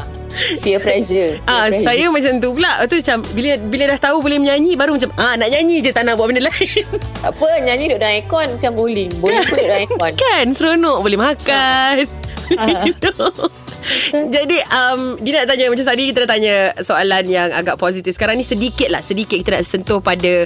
peer 0.60 0.80
pressure. 0.84 1.40
Ah, 1.44 1.68
pressure. 1.68 1.84
saya 1.84 2.06
macam 2.08 2.34
tu 2.38 2.50
pula. 2.54 2.72
Tu 2.88 2.96
macam 3.00 3.18
bila 3.32 3.50
bila 3.68 3.84
dah 3.92 4.00
tahu 4.00 4.18
boleh 4.20 4.38
menyanyi 4.38 4.76
baru 4.76 4.96
macam 4.96 5.12
ah 5.18 5.36
nak 5.36 5.50
nyanyi 5.50 5.80
je 5.80 5.92
tak 5.92 6.04
nak 6.04 6.16
buat 6.16 6.32
benda 6.32 6.48
lain. 6.48 6.84
Apa 7.24 7.46
nyanyi 7.60 7.92
duduk 7.92 8.00
dalam 8.00 8.16
aircon 8.18 8.48
macam 8.56 8.72
bowling. 8.76 9.12
Bowling 9.20 9.44
pun 9.44 9.56
duduk 9.56 9.68
dalam 9.68 9.82
aircon. 9.84 10.12
kan 10.24 10.46
seronok 10.52 10.98
boleh 11.00 11.20
makan. 11.20 11.96
Ah. 12.60 12.84
Jadi 14.12 14.58
um, 14.70 15.18
Dia 15.20 15.42
nak 15.42 15.48
tanya 15.50 15.66
Macam 15.74 15.86
tadi 15.88 16.04
kita 16.12 16.18
dah 16.26 16.30
tanya 16.30 16.56
Soalan 16.80 17.26
yang 17.26 17.50
agak 17.50 17.76
positif. 17.82 18.14
Sekarang 18.16 18.38
ni 18.38 18.46
sedikit 18.46 18.88
lah 18.94 19.02
Sedikit 19.02 19.38
kita 19.42 19.58
nak 19.58 19.66
sentuh 19.66 20.00
pada 20.00 20.46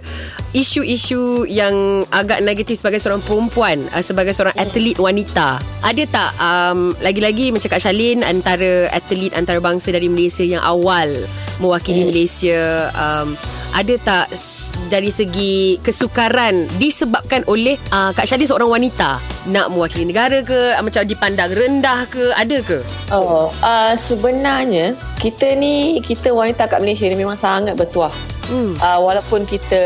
Isu-isu 0.55 1.43
Yang 1.45 2.07
agak 2.09 2.39
negatif 2.41 2.79
Sebagai 2.79 3.03
seorang 3.03 3.21
perempuan 3.23 3.87
uh, 3.91 4.03
Sebagai 4.03 4.31
seorang 4.31 4.55
atlet 4.55 4.95
wanita. 4.95 5.59
Ada 5.83 6.03
tak 6.07 6.31
um, 6.39 6.95
Lagi-lagi 7.03 7.51
macam 7.51 7.67
Kak 7.67 7.81
Shalin 7.83 8.23
Antara 8.23 8.87
atlet 8.91 9.35
Antarabangsa 9.35 9.91
dari 9.91 10.07
Malaysia 10.07 10.43
Yang 10.43 10.63
awal 10.63 11.09
Mewakili 11.59 11.95
Hmm. 11.95 12.11
Malaysia 12.11 12.59
um, 12.91 13.39
Ada 13.71 13.95
tak 14.03 14.25
Dari 14.87 15.09
segi 15.09 15.77
Kesukaran 15.81 16.69
Disebabkan 16.77 17.45
oleh 17.49 17.77
uh, 17.89 18.13
Kak 18.13 18.25
Shalin 18.29 18.47
seorang 18.47 18.69
wanita 18.69 19.19
Nak 19.49 19.73
mewakili 19.73 20.09
negara 20.09 20.41
ke 20.45 20.77
uh, 20.77 20.83
Macam 20.85 21.05
dipandang 21.05 21.51
rendah 21.53 22.05
ke 22.09 22.33
Ada 22.37 22.57
ke? 22.61 22.79
Oh, 23.13 23.53
uh, 23.61 23.93
sebenarnya 23.97 24.97
kita 25.25 25.57
ni 25.57 25.97
kita 26.05 26.29
wanita 26.29 26.69
kat 26.69 26.85
Malaysia 26.85 27.09
ni 27.09 27.17
memang 27.17 27.39
sangat 27.39 27.73
bertuah. 27.73 28.13
Hmm. 28.45 28.77
Uh, 28.77 28.99
walaupun 29.01 29.41
kita 29.49 29.81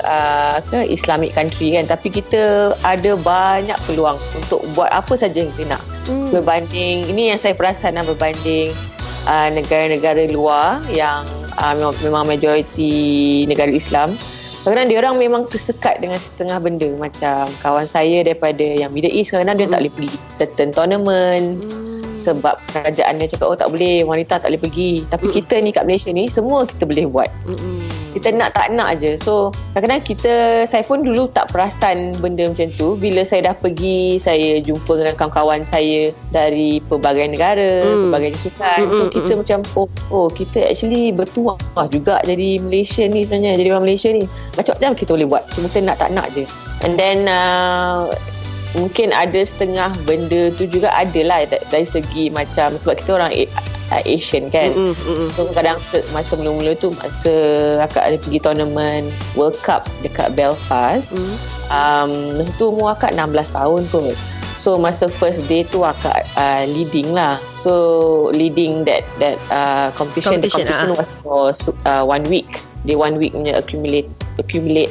uh, 0.00 0.56
ke 0.64 0.88
Islamic 0.88 1.36
country 1.36 1.76
kan 1.76 1.84
tapi 1.84 2.08
kita 2.08 2.72
ada 2.80 3.12
banyak 3.20 3.76
peluang 3.84 4.16
untuk 4.32 4.64
buat 4.72 4.88
apa 4.88 5.12
saja 5.20 5.44
yang 5.44 5.52
kita 5.52 5.76
nak. 5.76 5.82
Hmm. 6.08 6.32
Berbanding 6.32 7.04
ini 7.12 7.34
yang 7.34 7.38
saya 7.38 7.52
perasan 7.52 8.00
lah 8.00 8.04
berbanding 8.08 8.72
uh, 9.28 9.52
negara-negara 9.52 10.24
luar 10.32 10.80
yang 10.88 11.28
uh, 11.56 11.72
memang, 11.74 11.94
memang 12.00 12.24
majoriti 12.28 12.92
negara 13.44 13.68
Islam. 13.68 14.14
Kadang-kadang 14.62 14.88
dia 14.88 14.98
orang 15.02 15.14
memang 15.18 15.42
tersekat 15.50 15.98
dengan 15.98 16.22
setengah 16.22 16.62
benda 16.62 16.86
macam 16.94 17.50
kawan 17.58 17.82
saya 17.84 18.22
daripada 18.22 18.62
yang 18.62 18.94
Middle 18.94 19.10
East 19.10 19.34
kadang-kadang 19.34 19.58
dia 19.58 19.66
tak 19.66 19.80
boleh 19.82 19.94
pergi 19.98 20.18
certain 20.38 20.70
tournament 20.70 21.46
sebab 22.22 22.54
kerajaan 22.70 23.18
dia 23.18 23.26
cakap 23.26 23.50
oh 23.50 23.58
tak 23.58 23.66
boleh 23.74 24.06
wanita 24.06 24.38
tak 24.38 24.54
boleh 24.54 24.62
pergi 24.62 25.02
tapi 25.10 25.26
Mm. 25.26 25.34
kita 25.34 25.54
ni 25.58 25.70
kat 25.74 25.82
Malaysia 25.82 26.14
ni 26.14 26.30
semua 26.30 26.62
kita 26.62 26.86
boleh 26.86 27.10
buat 27.10 27.26
Mm-mm. 27.42 27.81
Kita 28.12 28.28
nak 28.32 28.52
tak 28.52 28.70
nak 28.72 29.00
je 29.00 29.16
so 29.16 29.48
kadang-kadang 29.72 30.04
kita 30.04 30.32
saya 30.68 30.84
pun 30.84 31.00
dulu 31.00 31.32
tak 31.32 31.48
perasan 31.48 32.12
benda 32.20 32.46
macam 32.48 32.68
tu. 32.76 32.94
Bila 33.00 33.24
saya 33.24 33.50
dah 33.50 33.54
pergi 33.56 34.20
saya 34.20 34.60
jumpa 34.60 35.00
dengan 35.00 35.14
kawan-kawan 35.16 35.64
saya 35.64 36.12
dari 36.30 36.78
pelbagai 36.86 37.32
negara 37.32 37.70
Mm. 37.82 38.08
pelbagai 38.08 38.32
sukan 38.38 38.80
Mm, 38.84 38.92
so 38.92 39.02
mm, 39.04 39.12
kita 39.12 39.32
macam 39.38 39.58
oh, 39.78 39.88
oh 40.12 40.28
kita 40.28 40.58
actually 40.68 41.08
bertuah 41.12 41.56
juga 41.88 42.20
jadi 42.24 42.60
Malaysia 42.60 43.04
ni 43.08 43.24
sebenarnya 43.24 43.56
jadi 43.56 43.68
orang 43.72 43.84
Malaysia 43.88 44.10
ni. 44.12 44.24
Macam-macam 44.54 44.90
kita 44.92 45.10
boleh 45.16 45.28
buat. 45.28 45.42
Cuma 45.56 45.66
kita 45.72 45.80
nak 45.84 45.96
tak 45.98 46.10
nak 46.12 46.28
je 46.36 46.44
and 46.82 46.98
then 46.98 47.30
uh, 47.30 48.10
mungkin 48.72 49.12
ada 49.12 49.40
setengah 49.44 49.92
benda 50.08 50.48
tu 50.56 50.64
juga 50.64 50.88
ada 50.92 51.20
lah 51.20 51.44
da- 51.44 51.60
dari 51.68 51.84
segi 51.84 52.32
macam 52.32 52.72
sebab 52.80 52.94
kita 52.96 53.10
orang 53.20 53.32
Asian 53.92 54.48
kan 54.48 54.72
Mm-mm, 54.72 54.96
mm-mm. 54.96 55.28
So 55.36 55.52
kadang 55.52 55.76
masa 56.16 56.32
mula-mula 56.40 56.72
tu 56.80 56.88
masa 56.96 57.32
akak 57.84 58.08
ada 58.08 58.16
pergi 58.16 58.40
tournament 58.40 59.04
World 59.36 59.60
Cup 59.60 59.84
dekat 60.00 60.32
Belfast 60.32 61.12
Mm. 61.12 61.36
um, 61.68 62.10
Masa 62.40 62.50
tu 62.56 62.72
umur 62.72 62.96
akak 62.96 63.12
16 63.12 63.52
tahun 63.52 63.82
kot 63.92 64.16
So 64.62 64.78
masa 64.80 65.10
first 65.10 65.44
day 65.50 65.68
tu 65.68 65.84
akak 65.84 66.24
uh, 66.40 66.64
leading 66.64 67.12
lah 67.12 67.36
So 67.60 67.72
leading 68.32 68.88
that 68.88 69.04
that 69.20 69.36
uh, 69.52 69.92
competition, 69.92 70.40
Competition, 70.40 70.64
The 70.64 70.72
competition 70.72 70.96
ah. 71.28 71.44
was 71.44 71.58
for 71.60 71.74
uh, 71.84 72.04
one 72.08 72.24
week 72.32 72.48
Dia 72.88 72.96
one 72.96 73.20
week 73.20 73.36
punya 73.36 73.60
accumulate 73.60 74.08
accumulate 74.40 74.88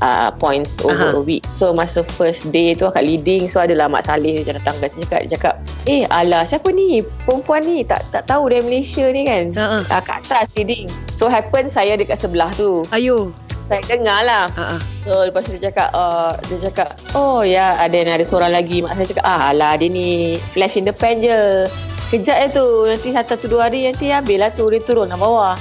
uh, 0.00 0.30
points 0.34 0.80
over 0.82 1.14
Aha. 1.14 1.18
a 1.18 1.22
week. 1.22 1.44
So 1.54 1.74
masa 1.76 2.02
first 2.02 2.48
day 2.50 2.74
tu 2.74 2.88
akak 2.88 3.04
leading 3.06 3.46
So 3.46 3.62
adalah 3.62 3.86
Mak 3.86 4.08
Saleh 4.08 4.42
dia 4.42 4.56
datang 4.56 4.78
kat 4.80 4.94
sini 4.94 5.04
cakap, 5.06 5.60
Eh 5.84 6.08
alah 6.08 6.42
siapa 6.48 6.72
ni? 6.72 7.04
Perempuan 7.28 7.62
ni? 7.62 7.84
Tak 7.84 8.08
tak 8.10 8.24
tahu 8.26 8.50
dari 8.50 8.64
Malaysia 8.64 9.04
ni 9.12 9.22
kan? 9.28 9.44
Ha-ha. 9.54 9.78
uh, 9.86 10.02
kat 10.02 10.16
atas 10.26 10.46
leading. 10.58 10.88
So 11.14 11.30
happen 11.30 11.70
saya 11.70 11.94
dekat 11.94 12.18
sebelah 12.18 12.50
tu. 12.56 12.82
Ayo. 12.90 13.30
Saya 13.64 13.80
dengar 13.88 14.20
lah. 14.28 14.44
Ah. 14.60 14.76
So 15.08 15.24
lepas 15.24 15.48
tu 15.48 15.56
dia 15.56 15.72
cakap 15.72 15.88
uh, 15.96 16.36
Dia 16.52 16.68
cakap 16.68 17.00
Oh 17.16 17.40
ya 17.40 17.72
ada 17.80 17.96
ada 17.96 18.24
seorang 18.24 18.52
lagi. 18.52 18.84
Mak 18.84 18.96
saya 19.00 19.06
cakap 19.08 19.24
Ah 19.24 19.52
alah 19.52 19.72
dia 19.80 19.88
ni 19.88 20.36
Flash 20.52 20.76
in 20.76 20.84
the 20.84 20.92
pan 20.92 21.20
je. 21.20 21.64
Kejap 22.12 22.36
je 22.44 22.48
tu. 22.60 22.66
Nanti 22.84 23.08
satu 23.16 23.48
dua 23.48 23.72
hari 23.72 23.88
Nanti 23.88 24.12
habis 24.12 24.36
lah 24.36 24.52
tu 24.52 24.68
Dia 24.68 24.84
turun 24.84 25.08
lah 25.08 25.16
bawah 25.16 25.56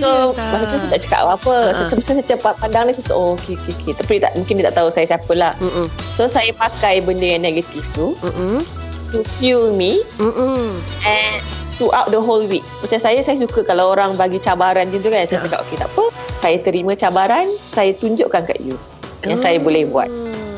So 0.00 0.32
masa 0.32 0.64
tu 0.66 0.76
saya 0.78 0.90
tak 0.90 1.00
cakap 1.04 1.20
apa-apa 1.22 1.56
uh-huh. 1.70 1.88
Saya 1.92 2.02
saya 2.02 2.22
cepat 2.24 2.54
pandang 2.56 2.84
dia 2.88 2.94
saya, 2.96 3.12
Oh 3.12 3.36
okay, 3.36 3.54
okay, 3.54 3.72
okay. 3.74 3.92
Tapi 3.92 4.10
dia 4.16 4.22
tak, 4.26 4.32
mungkin 4.34 4.54
dia 4.56 4.64
tak 4.72 4.76
tahu 4.80 4.88
saya 4.88 5.06
siapa 5.06 5.32
lah 5.32 5.52
Mm-mm. 5.60 5.86
So 6.16 6.24
saya 6.24 6.50
pakai 6.50 7.04
benda 7.04 7.26
yang 7.26 7.44
negatif 7.44 7.84
tu 7.92 8.16
Mm-mm. 8.24 8.64
To 9.12 9.20
fuel 9.36 9.70
me 9.70 10.00
Mm-mm. 10.16 10.80
And 11.04 11.38
throughout 11.76 12.08
the 12.08 12.18
whole 12.18 12.42
week 12.42 12.64
Macam 12.80 12.98
saya 12.98 13.20
Saya 13.20 13.36
suka 13.36 13.60
kalau 13.62 13.92
orang 13.92 14.16
bagi 14.16 14.40
cabaran 14.40 14.88
macam 14.88 15.00
tu 15.00 15.10
kan 15.12 15.22
Saya 15.28 15.38
Ya. 15.38 15.44
cakap 15.46 15.60
okay 15.62 15.76
tak 15.76 15.88
apa 15.92 16.04
Saya 16.40 16.56
terima 16.64 16.92
cabaran 16.96 17.46
Saya 17.70 17.90
tunjukkan 17.94 18.42
kat 18.48 18.58
you 18.58 18.74
Yang 19.22 19.38
saya 19.44 19.56
boleh 19.60 19.84
buat 19.84 20.08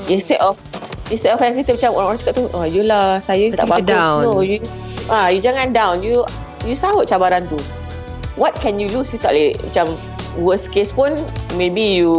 Instead 0.07 0.39
of 0.39 0.55
Instead 1.07 1.35
of 1.35 1.39
kan 1.39 1.53
kita 1.53 1.75
macam 1.75 1.91
Orang-orang 1.95 2.19
cakap 2.23 2.35
tu 2.39 2.45
Oh 2.55 2.65
yelah 2.65 3.19
Saya 3.19 3.51
Nanti 3.51 3.59
tak 3.59 3.69
bagus 3.69 3.91
down. 3.91 4.23
No 4.23 4.41
you 4.41 4.63
ah, 5.07 5.29
You 5.29 5.43
jangan 5.43 5.75
down 5.75 5.99
You 6.01 6.23
You 6.63 6.75
sahut 6.75 7.07
cabaran 7.07 7.47
tu 7.47 7.59
What 8.37 8.57
can 8.61 8.79
you 8.79 8.89
lose? 8.93 9.13
You 9.13 9.19
tak 9.21 9.33
boleh 9.33 9.53
Macam 9.73 9.97
Worst 10.37 10.69
case 10.69 10.93
pun 10.93 11.17
Maybe 11.57 11.81
you 11.81 12.13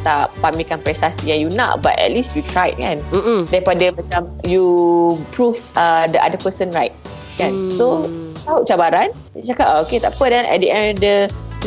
Tak 0.00 0.32
pamerkan 0.40 0.80
prestasi 0.80 1.28
yang 1.28 1.40
you 1.44 1.50
nak 1.52 1.84
But 1.84 2.00
at 2.00 2.12
least 2.12 2.32
you 2.32 2.44
tried 2.48 2.80
kan? 2.80 3.04
Mm-mm. 3.12 3.44
Daripada 3.52 3.92
macam 3.92 4.32
You 4.48 4.66
prove 5.36 5.60
uh, 5.76 6.08
The 6.08 6.18
other 6.18 6.40
person 6.40 6.72
right 6.72 6.92
Kan? 7.36 7.52
Hmm. 7.52 7.76
So 7.76 7.86
tahu 8.44 8.62
cabaran. 8.68 9.08
Dia 9.34 9.56
cakap 9.56 9.66
oh, 9.72 9.78
okay 9.82 9.98
tak 9.98 10.14
apa. 10.14 10.24
Dan 10.30 10.44
at 10.46 10.58
the 10.60 10.70
end 10.70 10.86
of 10.94 10.96
the 11.00 11.16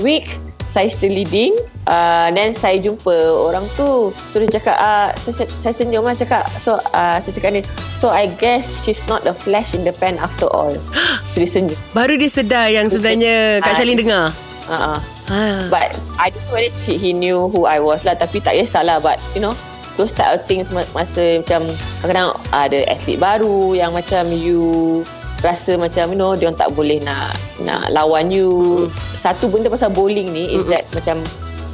week 0.05 0.37
saya 0.71 0.91
still 0.91 1.11
leading 1.11 1.55
uh, 1.87 2.27
then 2.31 2.51
saya 2.51 2.77
jumpa 2.77 3.13
orang 3.33 3.65
tu 3.73 4.11
so 4.31 4.35
dia 4.37 4.59
cakap 4.59 4.77
uh, 4.77 5.09
saya, 5.17 5.47
saya 5.63 5.73
senyum 5.73 6.03
lah 6.05 6.13
cakap 6.13 6.43
so 6.59 6.77
uh, 6.93 7.17
saya 7.17 7.31
cakap 7.33 7.49
ni 7.57 7.61
so 7.97 8.11
I 8.11 8.29
guess 8.37 8.67
she's 8.83 9.01
not 9.09 9.23
the 9.23 9.33
flash 9.33 9.73
in 9.73 9.87
the 9.87 9.95
pan 9.95 10.19
after 10.19 10.45
all 10.51 10.73
so 11.31 11.35
dia 11.39 11.49
senyum 11.49 11.79
Baru 11.95 12.13
dia 12.19 12.29
sedar 12.29 12.69
yang 12.69 12.91
sebenarnya 12.91 13.63
Kak. 13.63 13.73
Shalin 13.77 13.97
dengar. 13.97 14.35
uh-uh. 14.67 14.99
Ha. 15.27 15.67
but 15.67 15.91
I 16.15 16.31
don't 16.31 16.39
know 16.47 16.55
whether 16.55 16.71
she, 16.87 16.95
he 16.95 17.11
knew 17.11 17.51
who 17.51 17.67
I 17.67 17.83
was 17.83 18.07
lah 18.07 18.15
tapi 18.15 18.39
tak 18.39 18.55
kisahlah 18.55 19.03
but 19.03 19.19
you 19.35 19.43
know 19.43 19.51
those 19.99 20.13
type 20.15 20.39
of 20.39 20.45
things 20.47 20.71
ma- 20.71 20.87
masa 20.95 21.41
macam 21.43 21.67
kadang-kadang 21.99 22.29
ada 22.53 22.79
atlet 22.87 23.17
baru 23.19 23.75
yang 23.75 23.91
macam 23.91 24.29
you 24.31 25.01
rasa 25.39 25.75
macam 25.75 26.09
you 26.09 26.17
know 26.17 26.33
dia 26.33 26.47
orang 26.47 26.57
tak 26.57 26.71
boleh 26.71 26.97
nak 26.99 27.33
nak 27.59 27.89
lawan 27.89 28.29
you. 28.29 28.87
Satu 29.15 29.45
benda 29.45 29.67
pasal 29.67 29.89
bowling 29.89 30.29
ni 30.29 30.49
is 30.51 30.61
Mm-mm. 30.61 30.71
that 30.71 30.83
macam 30.91 31.21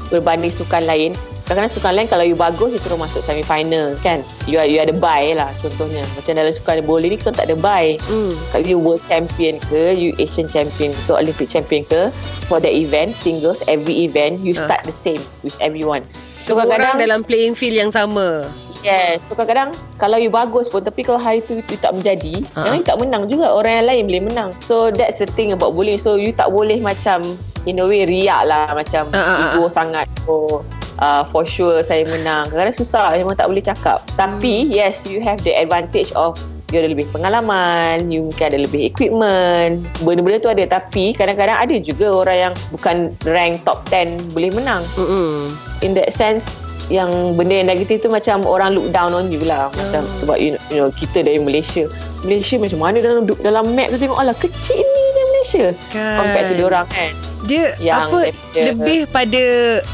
berbanding 0.07 0.49
sukan 0.49 0.83
lain 0.83 1.11
kadang-kadang 1.43 1.75
sukan 1.75 1.91
lain 1.91 2.07
kalau 2.07 2.23
you 2.23 2.39
bagus 2.39 2.71
you 2.71 2.79
terus 2.79 2.95
masuk 2.95 3.19
semi 3.19 3.43
final 3.43 3.99
kan 3.99 4.23
you 4.47 4.55
are, 4.55 4.63
you 4.63 4.79
ada 4.79 4.95
bye 4.95 5.35
lah 5.35 5.51
contohnya 5.59 5.99
macam 6.15 6.31
dalam 6.33 6.49
sukan 6.49 6.79
bowling 6.81 7.11
ni 7.11 7.19
kita 7.19 7.35
tak 7.35 7.51
ada 7.51 7.55
bye 7.59 7.99
Hmm. 8.07 8.31
kalau 8.47 8.63
you 8.63 8.79
world 8.79 9.03
champion 9.03 9.59
ke 9.61 9.91
you 9.91 10.15
Asian 10.17 10.47
champion 10.47 10.95
ke 11.03 11.11
Olympic 11.11 11.51
champion 11.51 11.83
ke 11.83 12.07
for 12.41 12.63
the 12.63 12.71
event 12.71 13.11
singles 13.17 13.59
every 13.67 14.07
event 14.07 14.39
you 14.39 14.55
Ah. 14.55 14.71
start 14.71 14.81
the 14.83 14.95
same 14.95 15.19
with 15.43 15.51
everyone 15.59 16.07
Semua 16.15 16.63
orang 16.63 16.95
dalam 16.95 17.23
playing 17.23 17.55
field 17.55 17.75
yang 17.77 17.91
sama. 17.91 18.47
Yes. 18.83 19.23
So 19.25 19.33
kadang-kadang 19.33 19.71
Kalau 19.95 20.19
you 20.19 20.27
bagus 20.27 20.67
pun 20.67 20.83
Tapi 20.83 21.01
kalau 21.01 21.17
hari 21.17 21.39
tu 21.39 21.55
You 21.55 21.79
tak 21.79 21.95
menjadi 21.95 22.43
Ha. 22.53 22.59
uh-huh. 22.59 22.75
You 22.75 22.83
tak 22.83 22.99
menang 22.99 23.31
juga. 23.31 23.49
Orang 23.49 23.71
yang 23.81 23.87
lain 23.87 24.03
boleh 24.05 24.23
menang. 24.27 24.49
So 24.67 24.91
that's 24.91 25.17
the 25.17 25.27
thing 25.31 25.55
about 25.55 25.73
bowling. 25.73 25.97
So 25.97 26.19
you 26.19 26.35
tak 26.35 26.51
boleh 26.51 26.77
macam 26.77 27.39
In 27.63 27.79
a 27.79 27.87
way 27.87 28.03
riak 28.03 28.43
lah. 28.43 28.75
Macam 28.75 29.07
Ha, 29.09 29.19
ha, 29.19 29.33
ha, 29.33 29.43
ego 29.55 29.71
sangat 29.71 30.05
So 30.27 30.61
uh, 30.99 31.23
For 31.31 31.47
sure 31.47 31.79
saya 31.81 32.03
menang. 32.03 32.51
Kadang-kadang 32.51 32.77
susah 32.77 33.15
Memang 33.15 33.39
tak 33.39 33.47
boleh 33.47 33.63
cakap. 33.63 34.03
Tapi 34.13 34.67
Hmm. 34.67 34.75
yes 34.75 34.99
You 35.07 35.23
have 35.23 35.39
the 35.41 35.55
advantage 35.55 36.11
of 36.13 36.35
You 36.73 36.81
ada 36.81 36.89
lebih 36.89 37.05
pengalaman 37.13 38.09
You 38.09 38.27
mungkin 38.27 38.45
ada 38.49 38.59
lebih 38.59 38.83
equipment. 38.83 39.85
Benda-benda 40.01 40.41
tu 40.41 40.51
ada. 40.51 40.63
Tapi 40.67 41.13
kadang-kadang 41.13 41.55
ada 41.55 41.75
juga 41.79 42.11
Orang 42.11 42.37
yang 42.49 42.53
Bukan 42.73 43.13
rank 43.23 43.61
top 43.63 43.85
10 43.87 44.33
Boleh 44.33 44.51
menang. 44.51 44.83
Mm-mm. 44.99 45.53
in 45.83 45.91
that 45.93 46.15
sense 46.15 46.62
yang 46.85 47.09
benda 47.33 47.55
yang 47.55 47.69
negatif 47.69 47.99
tu 47.99 48.09
macam 48.09 48.43
orang 48.43 48.71
look 48.71 48.89
down 48.89 49.09
on 49.09 49.27
you 49.27 49.39
lah 49.41 49.71
macam 49.71 50.03
Hmm. 50.03 50.17
sebab 50.19 50.35
you 50.35 50.49
know, 50.51 50.61
you 50.67 50.77
know 50.77 50.89
kita 50.89 51.21
dari 51.21 51.37
Malaysia 51.37 51.87
Malaysia 52.21 52.55
macam 52.55 52.79
mana 52.81 52.97
dalam 52.99 53.23
dalam 53.37 53.63
map 53.71 53.87
tu 53.89 53.97
tengok 53.97 54.15
alah 54.15 54.35
kecil 54.35 54.79
ni 54.79 55.03
dari 55.09 55.27
Malaysia 55.29 55.65
Kan. 55.89 56.15
compared 56.17 56.45
to 56.45 56.55
diorang 56.55 56.87
kan 56.87 57.11
Dia 57.43 57.75
Yang 57.77 57.99
apa 57.99 58.19
daripada- 58.23 58.65
lebih 58.65 58.99
pada 59.05 59.43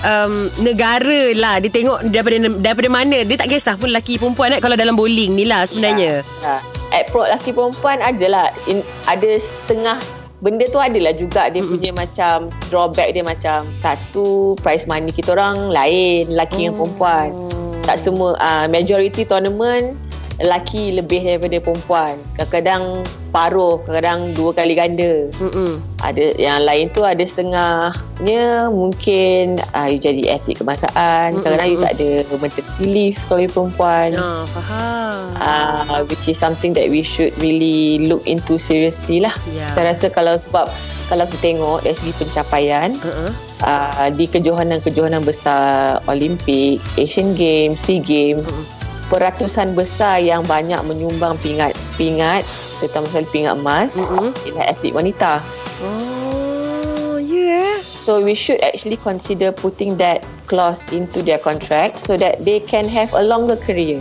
um, 0.04 0.34
negara 0.60 1.22
lah. 1.34 1.58
Dia 1.58 1.72
tengok 1.72 2.06
daripada 2.06 2.38
daripada 2.56 2.88
mana. 2.88 3.18
Dia 3.20 3.36
tak 3.36 3.50
kisah 3.50 3.74
pun 3.74 3.90
lelaki 3.90 4.22
perempuan 4.22 4.54
kan 4.54 4.62
kalau 4.62 4.78
dalam 4.78 4.94
bowling 4.94 5.34
ni 5.34 5.46
lah 5.46 5.66
sebenarnya. 5.66 6.22
ha. 6.46 6.62
approach 6.92 7.26
lelaki 7.28 7.50
perempuan 7.50 7.98
adalah 8.00 8.54
in, 8.66 8.86
ada 9.04 9.30
setengah 9.38 9.98
benda 10.40 10.66
tu 10.72 10.80
adalah 10.80 11.12
juga 11.16 11.52
dia 11.52 11.60
Mm-mm. 11.60 11.76
punya 11.76 11.92
macam 11.92 12.48
drawback 12.72 13.12
dia 13.12 13.24
macam 13.24 13.68
satu 13.84 14.56
prize 14.64 14.88
money 14.88 15.12
kita 15.12 15.36
orang 15.36 15.72
lain 15.72 16.32
lelaki 16.32 16.72
yang 16.72 16.76
perempuan 16.80 17.36
tak 17.84 18.00
semua 18.00 18.40
uh, 18.40 18.66
majority 18.72 19.28
tournament 19.28 19.96
lelaki 20.40 20.92
lebih 20.94 21.20
daripada 21.22 21.60
perempuan 21.60 22.16
kadang-kadang 22.34 22.84
paruh 23.30 23.78
kadang-kadang 23.84 24.32
dua 24.34 24.52
kali 24.52 24.72
ganda 24.72 25.28
Mm-mm. 25.38 25.84
ada 26.00 26.32
yang 26.36 26.64
lain 26.64 26.88
tu 26.90 27.04
ada 27.04 27.20
setengahnya 27.22 28.44
mungkin 28.70 29.60
uh, 29.72 29.86
you 29.86 29.98
jadi 29.98 30.36
atlet 30.36 30.56
kebangsaan 30.56 31.38
kadang-kadang 31.38 31.68
mm, 31.68 31.74
you 31.74 31.80
tak 31.80 31.94
ada 31.96 32.10
maternity 32.34 32.86
leave 32.86 33.20
kalau 33.26 33.42
you 33.42 33.50
perempuan 33.50 34.10
Ah, 34.16 34.44
faham. 34.46 35.20
uh, 35.38 36.00
which 36.06 36.26
is 36.26 36.36
something 36.36 36.72
that 36.72 36.88
we 36.88 37.02
should 37.02 37.36
really 37.38 38.00
look 38.02 38.24
into 38.26 38.56
seriously 38.56 39.20
lah 39.20 39.36
Ya. 39.46 39.68
saya 39.70 39.92
rasa 39.92 40.08
kalau 40.08 40.36
sebab 40.36 40.72
kalau 41.08 41.26
kita 41.28 41.42
tengok 41.44 41.78
dari 41.82 41.96
segi 41.96 42.14
pencapaian 42.16 42.90
Uh-uh. 42.98 43.32
uh, 43.60 44.08
di 44.10 44.24
kejohanan-kejohanan 44.26 45.20
besar 45.22 46.00
Olimpik, 46.06 46.78
Asian 46.96 47.34
Games, 47.34 47.82
SEA 47.82 48.00
Games, 48.00 48.46
Mm. 48.46 48.66
Peratusan 49.10 49.74
besar 49.74 50.22
yang 50.22 50.46
banyak 50.46 50.80
menyumbang 50.86 51.36
pingat 51.42 51.74
pingat 51.98 52.46
terutama 52.80 53.06
sekali 53.12 53.28
pingat 53.34 53.54
emas 53.60 53.92
Mm-mm. 53.98 54.32
ialah 54.48 54.66
atlet 54.72 54.94
wanita. 54.96 55.44
Oh, 55.84 57.20
yeah. 57.20 57.84
So 57.84 58.24
we 58.24 58.34
should 58.34 58.64
actually 58.64 58.96
consider 58.96 59.52
putting 59.52 60.00
that 60.00 60.24
clause 60.48 60.80
into 60.96 61.20
their 61.20 61.38
contract 61.38 62.00
so 62.08 62.16
that 62.16 62.42
they 62.48 62.64
can 62.64 62.88
have 62.88 63.12
a 63.12 63.22
longer 63.22 63.60
career 63.60 64.00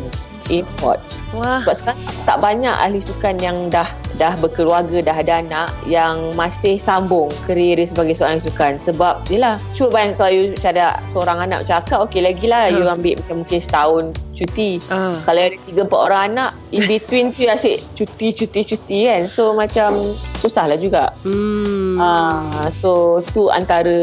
in 0.49 0.65
sports. 0.79 1.19
Wah. 1.35 1.61
Sebab 1.67 1.75
sekarang 1.75 1.99
tak 2.25 2.39
banyak 2.39 2.73
ahli 2.73 3.03
sukan 3.03 3.37
yang 3.43 3.69
dah 3.69 3.91
dah 4.19 4.35
berkeluarga, 4.37 4.99
dah 5.01 5.17
ada 5.17 5.41
anak 5.41 5.69
yang 5.87 6.35
masih 6.35 6.77
sambung 6.77 7.31
kerjaya 7.47 7.81
dia 7.81 7.87
sebagai 7.87 8.15
seorang 8.19 8.43
sukan. 8.43 8.73
Sebab 8.83 9.31
yelah, 9.31 9.57
cuba 9.79 10.03
bayangkan 10.03 10.19
kalau 10.19 10.33
you 10.35 10.45
macam 10.53 10.71
ada 10.75 10.87
seorang 11.15 11.39
anak 11.39 11.59
macam 11.65 11.77
akak, 11.79 11.99
okey 12.11 12.21
lagi 12.27 12.47
lah 12.51 12.63
Ha. 12.69 12.75
you 12.75 12.85
ambil 12.91 13.15
macam 13.23 13.37
mungkin 13.47 13.61
setahun 13.63 14.05
cuti. 14.35 14.83
Ah. 14.91 15.23
Kalau 15.23 15.41
ada 15.41 15.57
tiga 15.67 15.81
empat 15.87 16.01
orang 16.11 16.23
anak, 16.35 16.51
in 16.75 16.83
between 16.91 17.31
tu 17.31 17.47
asyik 17.47 17.87
cuti, 17.95 18.35
cuti, 18.35 18.61
cuti 18.75 18.99
kan. 19.07 19.23
So 19.31 19.55
macam 19.55 20.15
susah 20.43 20.67
lah 20.67 20.79
juga. 20.79 21.15
Hmm. 21.23 21.99
Ah, 21.99 22.67
so 22.75 23.23
tu 23.35 23.51
antara 23.51 23.95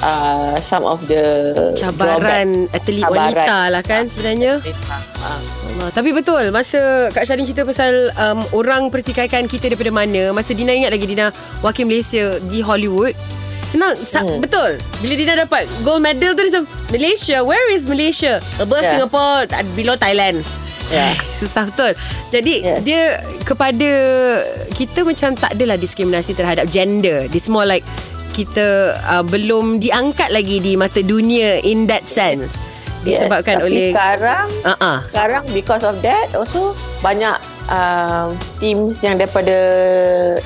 uh, 0.00 0.56
some 0.60 0.82
of 0.82 1.00
the 1.06 1.22
cabaran 1.74 2.68
atlet 2.70 3.00
Cabaran. 3.00 3.32
wanita 3.32 3.58
lah 3.68 3.82
kan 3.82 4.04
sebenarnya. 4.06 4.60
drawback. 4.60 5.04
Allah. 5.20 5.88
Tapi 5.90 6.10
betul 6.10 6.48
Masa 6.50 6.80
Kak 7.08 7.22
Syarin 7.22 7.44
cerita 7.44 7.62
pasal 7.62 8.08
um, 8.14 8.40
Orang 8.50 8.88
pertikaikan 8.88 9.44
kita 9.44 9.68
daripada 9.68 9.88
mana 9.90 10.28
Masa 10.30 10.50
Dina 10.50 10.72
ingat 10.72 10.90
lagi 10.90 11.04
Dina 11.04 11.28
Wakil 11.60 11.84
Malaysia 11.84 12.36
Di 12.42 12.60
Hollywood 12.60 13.12
Senang 13.64 13.94
sa- 14.02 14.20
Hmm. 14.20 14.40
Betul 14.40 14.76
Bila 14.98 15.14
Dina 15.14 15.32
dapat 15.38 15.64
Gold 15.80 16.02
medal 16.02 16.32
tu 16.32 16.42
Dia 16.42 16.60
Malaysia 16.90 17.40
Where 17.40 17.68
is 17.70 17.84
Malaysia 17.84 18.40
Above 18.56 18.82
Yeah. 18.82 18.92
Singapore 18.98 19.44
Below 19.70 19.94
Thailand 19.94 20.40
Yeah. 20.88 21.14
Susah 21.38 21.64
betul 21.66 21.92
Jadi 22.28 22.54
Yes. 22.60 22.78
dia 22.82 23.02
Kepada 23.40 23.90
Kita 24.70 25.00
macam 25.00 25.32
tak 25.32 25.54
adalah 25.54 25.76
Diskriminasi 25.76 26.34
terhadap 26.34 26.66
gender 26.66 27.30
It's 27.30 27.46
more 27.46 27.64
like 27.64 27.86
Kita 28.30 28.66
uh, 29.00 29.24
Belum 29.24 29.78
diangkat 29.78 30.30
lagi 30.30 30.58
Di 30.58 30.74
mata 30.74 31.00
dunia 31.00 31.60
In 31.60 31.86
that 31.86 32.06
sense 32.06 32.58
Disebabkan 33.00 33.60
yes, 33.60 33.64
oleh 33.64 33.86
Tapi 33.88 33.94
sekarang 33.96 34.46
uh-uh. 34.60 34.98
sekarang 35.08 35.42
because 35.56 35.80
of 35.80 35.96
that 36.04 36.28
also 36.36 36.76
banyak 37.00 37.32
um, 37.72 38.36
teams 38.60 39.00
yang 39.00 39.16
daripada 39.16 39.56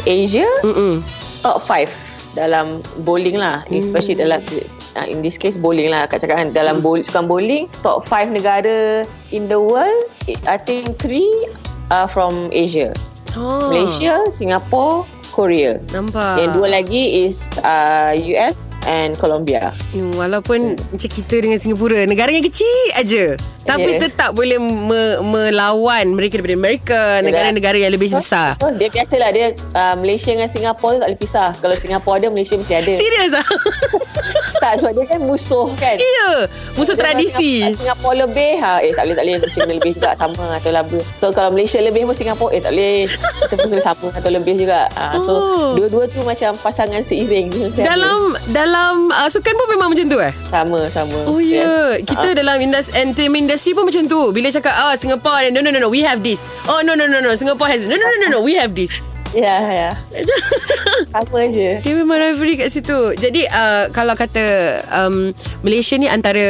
Asia 0.06 0.46
Mm-mm. 0.62 1.02
top 1.42 1.58
5 1.66 1.90
dalam 2.38 2.78
bowling 3.02 3.42
lah 3.42 3.66
Hmm. 3.66 3.82
especially 3.82 4.14
dalam 4.14 4.38
uh, 4.94 5.06
in 5.06 5.18
this 5.18 5.34
case 5.34 5.58
bowling 5.58 5.90
lah 5.90 6.06
Kak 6.06 6.22
cakap 6.22 6.38
kan 6.38 6.54
dalam 6.54 6.78
Hmm. 6.78 6.86
bowl, 6.86 6.98
sukan 7.02 7.26
bowling 7.26 7.66
top 7.82 8.06
5 8.06 8.30
negara 8.30 9.02
in 9.30 9.50
the 9.50 9.58
world 9.58 10.06
I 10.46 10.54
think 10.54 10.94
3 11.02 11.50
uh, 11.90 12.06
from 12.06 12.54
Asia 12.54 12.94
Oh. 13.34 13.66
Malaysia 13.66 14.22
Singapore 14.30 15.02
Korea. 15.34 15.82
Nampak. 15.90 16.38
Yang 16.38 16.50
dua 16.54 16.68
lagi 16.70 17.26
is 17.26 17.42
uh, 17.66 18.14
US 18.14 18.54
and 18.86 19.14
Colombia 19.14 19.72
Hmm, 19.90 20.12
Walaupun 20.12 20.60
macam 20.76 21.10
kita 21.10 21.36
dengan 21.36 21.56
Singapura 21.56 22.04
Negara 22.04 22.28
yang 22.28 22.42
kecil 22.42 22.66
aja 22.92 23.24
Tapi 23.60 23.86
Yeah. 23.86 24.00
tetap 24.02 24.32
boleh 24.32 24.56
me- 24.56 25.20
melawan 25.20 26.04
mereka 26.10 26.36
daripada 26.36 26.52
Amerika 26.54 27.00
Negara-negara 27.20 27.76
yang 27.78 27.90
lebih 27.90 28.12
besar 28.12 28.56
Oh, 28.58 28.70
dia 28.70 28.88
biasalah 28.88 29.28
dia 29.30 29.46
uh, 29.70 29.94
Malaysia 29.94 30.30
dengan 30.30 30.48
Singapura 30.48 30.98
tak 30.98 31.08
boleh 31.08 31.20
pisah. 31.20 31.50
Kalau 31.54 31.74
Singapura 31.74 32.14
ada 32.16 32.28
Malaysia 32.28 32.54
mesti 32.54 32.74
ada. 32.74 32.92
Serius 32.92 33.32
ah? 33.32 33.46
tak 34.62 34.80
sebab 34.80 34.92
dia 34.94 35.04
kan 35.06 35.20
musuh 35.20 35.68
kan. 35.74 35.96
Ya 35.96 36.30
Musuh 36.74 36.92
Dia 36.92 37.02
tradisi 37.02 37.64
Singapura 37.74 38.14
lebih 38.22 38.56
ha, 38.58 38.80
Eh 38.80 38.90
tak 38.90 39.04
boleh 39.04 39.14
tak 39.14 39.24
boleh 39.24 39.36
Malaysia 39.38 39.58
kena 39.58 39.74
lebih 39.74 39.92
juga 39.92 40.10
Sama 40.14 40.44
atau 40.54 40.70
laba 40.70 41.00
So 41.16 41.26
kalau 41.30 41.50
Malaysia 41.50 41.78
lebih 41.78 42.02
pun 42.04 42.14
Singapura 42.14 42.50
Eh 42.50 42.60
tak 42.60 42.72
boleh 42.72 42.96
Kita 43.40 43.54
pun 43.54 43.68
kena 43.70 43.82
sama 43.82 44.08
atau 44.10 44.30
lebih 44.30 44.54
juga 44.56 44.80
ha, 44.92 45.16
So 45.18 45.32
Oh. 45.34 45.72
dua-dua 45.74 46.04
tu 46.06 46.20
macam 46.22 46.52
Pasangan 46.56 47.02
seiring 47.02 47.48
ada. 47.74 47.82
Dalam 47.84 48.20
Dalam 48.74 49.06
uh, 49.06 49.30
Sukan 49.30 49.54
pun 49.54 49.70
memang 49.70 49.86
macam 49.94 50.02
tu 50.10 50.18
eh 50.18 50.34
Sama 50.50 50.90
sama 50.90 51.30
Oh 51.30 51.38
ya 51.38 51.62
yeah. 51.62 51.86
Yes. 51.94 52.10
Kita 52.10 52.34
dalam 52.34 52.58
industri 52.58 52.90
Entertainment 52.98 53.46
industry 53.46 53.70
pun 53.70 53.86
macam 53.86 54.10
tu 54.10 54.34
Bila 54.34 54.50
cakap 54.50 54.74
Ah 54.74 54.98
Singapore 54.98 55.46
No 55.54 55.62
no 55.62 55.70
no 55.70 55.78
no 55.78 55.86
We 55.86 56.02
have 56.02 56.26
this 56.26 56.42
Oh 56.66 56.82
no 56.82 56.98
no 56.98 57.06
no 57.06 57.22
no 57.22 57.30
Singapore 57.38 57.70
has 57.70 57.86
No 57.86 57.94
no 57.94 58.02
no 58.02 58.16
no, 58.18 58.26
no 58.34 58.38
We 58.42 58.58
have 58.58 58.74
this 58.74 58.90
Ya 59.30 59.62
ya 59.62 59.90
Sama 61.14 61.46
je 61.54 61.78
Dia 61.86 61.94
memang 61.94 62.18
rivalry 62.18 62.58
kat 62.58 62.74
situ 62.74 63.14
Jadi 63.14 63.46
uh, 63.46 63.94
Kalau 63.94 64.18
kata 64.18 64.42
um, 64.90 65.30
Malaysia 65.62 65.94
ni 65.94 66.10
antara 66.10 66.42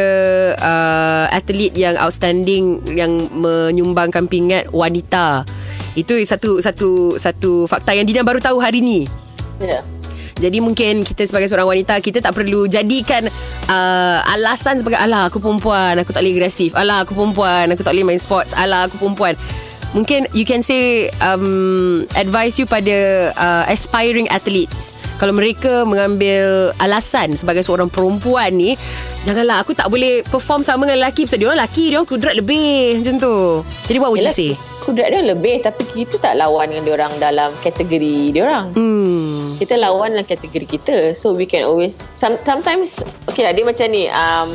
uh, 0.56 1.24
Atlet 1.28 1.76
yang 1.76 2.00
outstanding 2.00 2.88
Yang 2.88 3.28
menyumbangkan 3.36 4.32
pingat 4.32 4.72
Wanita 4.72 5.44
Itu 5.92 6.16
satu 6.24 6.64
Satu 6.64 7.20
Satu 7.20 7.68
fakta 7.68 7.92
yang 7.92 8.08
Dina 8.08 8.24
baru 8.24 8.40
tahu 8.40 8.64
hari 8.64 8.80
ni 8.80 9.04
Ya 9.60 9.84
jadi 10.34 10.58
mungkin 10.58 11.06
kita 11.06 11.22
sebagai 11.30 11.46
seorang 11.46 11.70
wanita 11.70 12.02
Kita 12.02 12.18
tak 12.18 12.34
perlu 12.34 12.66
jadikan 12.66 13.30
uh, 13.70 14.18
Alasan 14.34 14.82
sebagai 14.82 14.98
Alah 14.98 15.30
aku 15.30 15.38
perempuan 15.38 15.94
Aku 16.02 16.10
tak 16.10 16.26
boleh 16.26 16.34
agresif. 16.34 16.74
Alah 16.74 17.06
aku 17.06 17.14
perempuan 17.14 17.70
Aku 17.70 17.86
tak 17.86 17.94
boleh 17.94 18.06
main 18.14 18.20
sports. 18.20 18.50
Alah 18.50 18.90
aku 18.90 18.98
perempuan. 18.98 19.38
Mungkin 19.94 20.26
you 20.34 20.42
can 20.42 20.58
say 20.58 21.06
um, 21.22 22.02
Advise 22.18 22.58
you 22.58 22.66
pada 22.66 23.30
uh, 23.38 23.64
Aspiring 23.70 24.26
athletes. 24.34 24.98
Kalau 25.22 25.30
mereka 25.30 25.86
mengambil 25.86 26.74
Alasan 26.82 27.38
sebagai 27.38 27.62
seorang 27.62 27.86
perempuan 27.86 28.58
ni 28.58 28.74
Janganlah 29.22 29.62
Aku 29.62 29.70
tak 29.70 29.86
boleh 29.86 30.26
perform 30.26 30.66
sama 30.66 30.90
dengan 30.90 31.06
lelaki. 31.06 31.30
Sebab 31.30 31.38
dia 31.38 31.46
orang 31.46 31.60
lelaki 31.62 31.84
Dia 31.94 31.96
orang 32.02 32.10
kudrat 32.10 32.34
lebih 32.34 32.98
Macam 32.98 33.14
tu. 33.22 33.36
Jadi 33.86 33.98
what 34.02 34.10
would 34.10 34.18
you 34.18 34.26
Yelah, 34.26 34.34
say? 34.34 34.58
Kudrat 34.82 35.14
dia 35.14 35.22
lebih 35.22 35.62
Tapi 35.62 35.82
kita 35.94 36.18
tak 36.18 36.34
lawan 36.42 36.74
dengan 36.74 36.82
dia 36.82 36.94
orang 36.98 37.12
Dalam 37.22 37.50
kategori 37.62 38.34
dia 38.34 38.42
orang. 38.50 38.66
Hmm. 38.74 39.23
Kita 39.58 39.78
lawan 39.78 40.14
dalam 40.14 40.26
kategori 40.26 40.66
kita. 40.66 40.96
So 41.16 41.32
we 41.34 41.46
can 41.46 41.64
always 41.64 41.98
some, 42.18 42.36
sometimes 42.42 42.94
okay 43.30 43.46
lah 43.46 43.52
dia 43.54 43.64
macam 43.64 43.86
ni 43.90 44.10
um, 44.10 44.48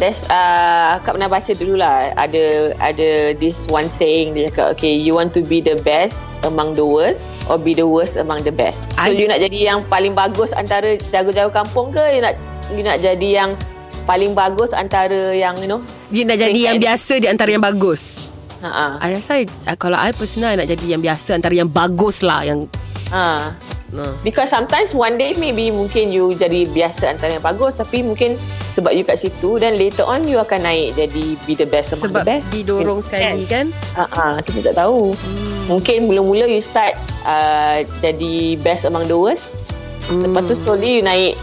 there's 0.00 0.18
uh, 0.32 0.98
akak 0.98 1.16
pernah 1.16 1.30
baca 1.30 1.52
dulu 1.52 1.74
lah 1.78 2.10
ada 2.16 2.72
ada 2.80 3.36
this 3.36 3.56
one 3.68 3.86
saying 4.00 4.32
dia 4.34 4.48
cakap 4.50 4.78
okay 4.78 4.92
you 4.92 5.12
want 5.12 5.30
to 5.36 5.44
be 5.44 5.60
the 5.60 5.76
best 5.84 6.16
among 6.42 6.74
the 6.74 6.84
worst 6.84 7.20
or 7.46 7.58
be 7.60 7.76
the 7.76 7.86
worst 7.86 8.16
among 8.16 8.42
the 8.42 8.54
best? 8.54 8.78
So 8.96 9.10
I- 9.10 9.16
you 9.16 9.26
nak 9.28 9.40
jadi 9.42 9.58
yang 9.74 9.78
paling 9.86 10.16
bagus 10.16 10.50
antara 10.54 10.96
jago-jago 11.10 11.52
kampung 11.52 11.92
ke? 11.92 12.02
You 12.12 12.20
nak 12.24 12.34
you 12.72 12.82
nak 12.82 12.98
jadi 13.02 13.28
yang 13.44 13.50
paling 14.04 14.34
bagus 14.34 14.74
antara 14.74 15.30
yang 15.30 15.54
you 15.62 15.68
know 15.70 15.80
Dia 16.10 16.26
nak 16.26 16.38
jadi 16.38 16.60
yang 16.72 16.78
biasa 16.82 17.22
Di 17.22 17.28
antara 17.30 17.54
yang 17.54 17.62
bagus. 17.62 18.32
Ha 18.62 18.98
I 19.02 19.18
rasa 19.18 19.42
uh, 19.42 19.76
Kalau 19.78 19.98
I 19.98 20.14
personal 20.14 20.54
Nak 20.54 20.70
jadi 20.70 20.94
yang 20.94 21.02
biasa 21.02 21.34
Antara 21.34 21.50
yang 21.50 21.66
bagus 21.66 22.22
lah 22.22 22.46
Yang 22.46 22.70
ha 23.12 23.52
uh. 23.92 24.08
Because 24.24 24.48
sometimes 24.48 24.96
one 24.96 25.20
day 25.20 25.36
maybe 25.36 25.68
mungkin 25.68 26.08
you 26.08 26.32
jadi 26.32 26.64
biasa 26.64 27.12
antara 27.12 27.36
yang 27.36 27.44
bagus 27.44 27.76
tapi 27.76 28.00
mungkin 28.00 28.40
sebab 28.72 28.88
you 28.90 29.04
kat 29.04 29.20
situ 29.20 29.60
dan 29.60 29.76
later 29.76 30.00
on 30.02 30.24
you 30.24 30.40
akan 30.40 30.64
naik 30.64 30.96
jadi 30.96 31.36
be 31.44 31.52
the 31.52 31.68
best 31.68 31.92
among 31.92 32.08
Sebab 32.08 32.24
the 32.24 32.28
best. 32.32 32.44
didorong 32.48 33.00
sekali 33.04 33.44
kan 33.44 33.68
Ah, 33.92 34.08
ah, 34.10 34.34
kita 34.40 34.72
tak 34.72 34.80
tahu. 34.80 35.12
hmm. 35.12 35.68
Mungkin 35.68 36.08
mula-mula 36.08 36.48
you 36.48 36.64
start 36.64 36.96
uh, 37.22 37.84
jadi 38.00 38.56
best 38.58 38.88
among 38.88 39.04
the 39.04 39.14
worst. 39.14 39.44
Hmm. 40.08 40.24
Lepas 40.24 40.48
tu 40.48 40.54
slowly 40.56 40.96
you 40.96 41.04
naik 41.04 41.36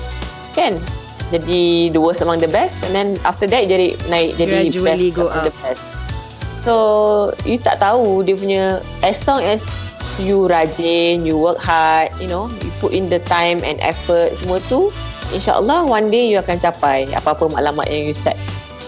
kan 0.52 0.82
jadi 1.30 1.94
the 1.94 2.02
worst 2.02 2.26
among 2.26 2.42
the 2.42 2.50
best 2.50 2.82
and 2.82 2.92
then 2.92 3.14
after 3.22 3.46
that 3.46 3.62
jadi 3.64 3.94
naik 4.10 4.34
jadi 4.34 4.74
Gradually 4.74 5.14
best 5.14 5.16
go 5.16 5.30
among 5.30 5.38
up. 5.38 5.46
the 5.46 5.56
best. 5.62 5.82
So 6.60 6.74
you 7.46 7.62
tak 7.62 7.78
tahu 7.78 8.26
dia 8.26 8.34
punya 8.34 8.64
as 9.00 9.22
long 9.24 9.40
as 9.40 9.62
you 10.20 10.46
rajin, 10.46 11.26
you 11.26 11.40
work 11.40 11.58
hard, 11.58 12.12
you 12.20 12.28
know, 12.28 12.52
you 12.62 12.70
put 12.84 12.92
in 12.92 13.08
the 13.08 13.24
time 13.26 13.64
and 13.64 13.80
effort 13.80 14.36
semua 14.40 14.60
tu 14.68 14.92
InsyaAllah 15.30 15.86
one 15.86 16.10
day 16.10 16.26
you 16.26 16.42
akan 16.42 16.58
capai 16.58 17.06
apa-apa 17.14 17.46
maklumat 17.50 17.86
yang 17.90 18.10
you 18.10 18.18
set. 18.18 18.36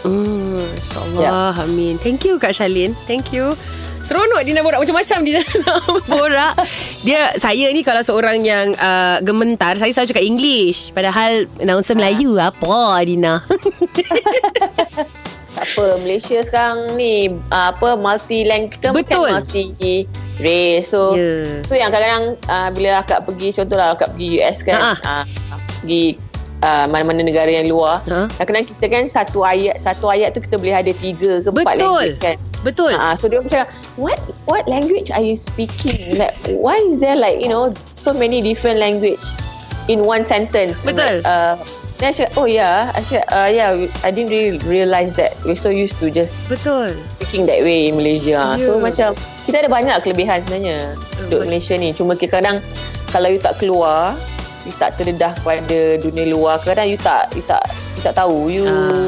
Hmm, 0.01 0.57
InsyaAllah. 0.57 1.21
Yeah. 1.21 1.63
Amin. 1.63 2.01
Thank 2.01 2.25
you 2.25 2.41
Kak 2.41 2.57
Shalin. 2.57 2.97
Thank 3.05 3.29
you. 3.29 3.53
Seronok 4.01 4.41
Dina 4.41 4.65
borak 4.65 4.81
macam-macam 4.81 5.17
Dina 5.29 5.45
nak 5.61 5.85
borak. 6.09 6.53
Dia 7.05 7.37
Saya 7.37 7.69
ni 7.69 7.85
kalau 7.85 8.01
seorang 8.01 8.41
yang 8.41 8.73
uh, 8.81 9.21
Gementar 9.21 9.77
Saya 9.77 9.93
selalu 9.93 10.09
cakap 10.09 10.25
English. 10.25 10.89
Padahal 10.89 11.45
Announcer 11.61 11.93
Melayu 11.93 12.33
Apa 12.41 13.05
Dina 13.05 13.45
Tak 15.51 15.65
apa, 15.67 15.85
Malaysia 15.99 16.39
sekarang 16.41 16.95
ni 16.95 17.27
uh, 17.51 17.75
apa 17.75 17.95
multi 17.95 18.47
lang 18.47 18.71
kita 18.71 18.95
Betul. 18.95 19.27
bukan 19.27 19.43
multi 19.43 20.07
race. 20.39 20.87
So 20.87 21.13
Ya 21.13 21.59
tu 21.61 21.75
yang 21.75 21.91
kadang-kadang 21.91 22.25
uh, 22.47 22.69
bila 22.71 22.89
akak 22.99 23.27
pergi 23.27 23.51
contohlah 23.53 23.93
akak 23.93 24.15
pergi 24.15 24.27
US 24.39 24.57
kan. 24.63 24.79
Ha, 24.79 24.91
Uh, 25.03 25.23
pergi 25.81 26.15
uh, 26.61 26.85
mana-mana 26.87 27.21
negara 27.21 27.51
yang 27.51 27.67
luar. 27.67 27.99
ha? 28.07 28.31
Kadang-kadang 28.31 28.67
kita 28.69 28.85
kan 28.87 29.03
satu 29.05 29.43
ayat 29.43 29.75
satu 29.77 30.07
ayat 30.07 30.31
tu 30.31 30.39
kita 30.39 30.55
boleh 30.55 30.77
ada 30.77 30.91
tiga 30.93 31.41
ke 31.41 31.47
empat 31.49 31.75
Betul. 31.75 31.83
language 31.99 32.19
kan. 32.21 32.35
Betul 32.61 32.93
Ah, 32.93 33.17
so 33.17 33.25
dia 33.25 33.41
macam 33.41 33.65
what 33.97 34.21
what 34.45 34.63
language 34.69 35.09
are 35.09 35.21
you 35.21 35.33
speaking? 35.35 35.97
Like 36.15 36.31
why 36.53 36.77
is 36.79 37.01
there 37.01 37.17
like 37.17 37.41
you 37.41 37.49
know 37.49 37.73
so 37.97 38.13
many 38.13 38.39
different 38.39 38.77
language 38.77 39.19
in 39.89 40.05
one 40.05 40.23
sentence? 40.23 40.77
Betul. 40.79 41.19
Like, 41.21 41.27
uh, 41.27 41.57
then 42.01 42.09
I 42.09 42.17
said, 42.17 42.33
oh 42.33 42.49
yeah, 42.49 42.89
I 42.97 43.05
said, 43.05 43.23
uh, 43.29 43.45
yeah, 43.45 43.77
I 44.01 44.09
didn't 44.09 44.33
really 44.33 44.57
realize 44.65 45.13
that 45.21 45.37
we're 45.45 45.55
so 45.55 45.69
used 45.69 46.01
to 46.01 46.09
just 46.09 46.33
Betul 46.49 46.97
speaking 47.21 47.45
that 47.45 47.61
way 47.61 47.87
in 47.87 47.95
Malaysia. 47.95 48.57
Ya. 48.57 48.59
So 48.59 48.81
macam 48.81 49.13
kita 49.45 49.63
ada 49.63 49.69
banyak 49.69 49.95
kelebihan 50.01 50.41
sebenarnya 50.43 50.97
Betul. 50.97 51.21
untuk 51.23 51.39
Malaysia 51.47 51.73
ni. 51.77 51.89
Cuma 51.93 52.17
kadang 52.17 52.57
kalau 53.13 53.29
you 53.29 53.37
tak 53.37 53.61
keluar, 53.61 54.17
you 54.65 54.73
tak 54.75 54.97
terdedah 54.97 55.37
kepada 55.39 56.01
dunia 56.01 56.25
luar. 56.33 56.57
Kadang 56.59 56.89
you 56.89 56.97
tak 56.97 57.29
you 57.37 57.45
tak 57.45 57.63
you 57.69 58.01
tak 58.01 58.17
tahu 58.17 58.49
you 58.49 58.65
Ah. 58.65 59.07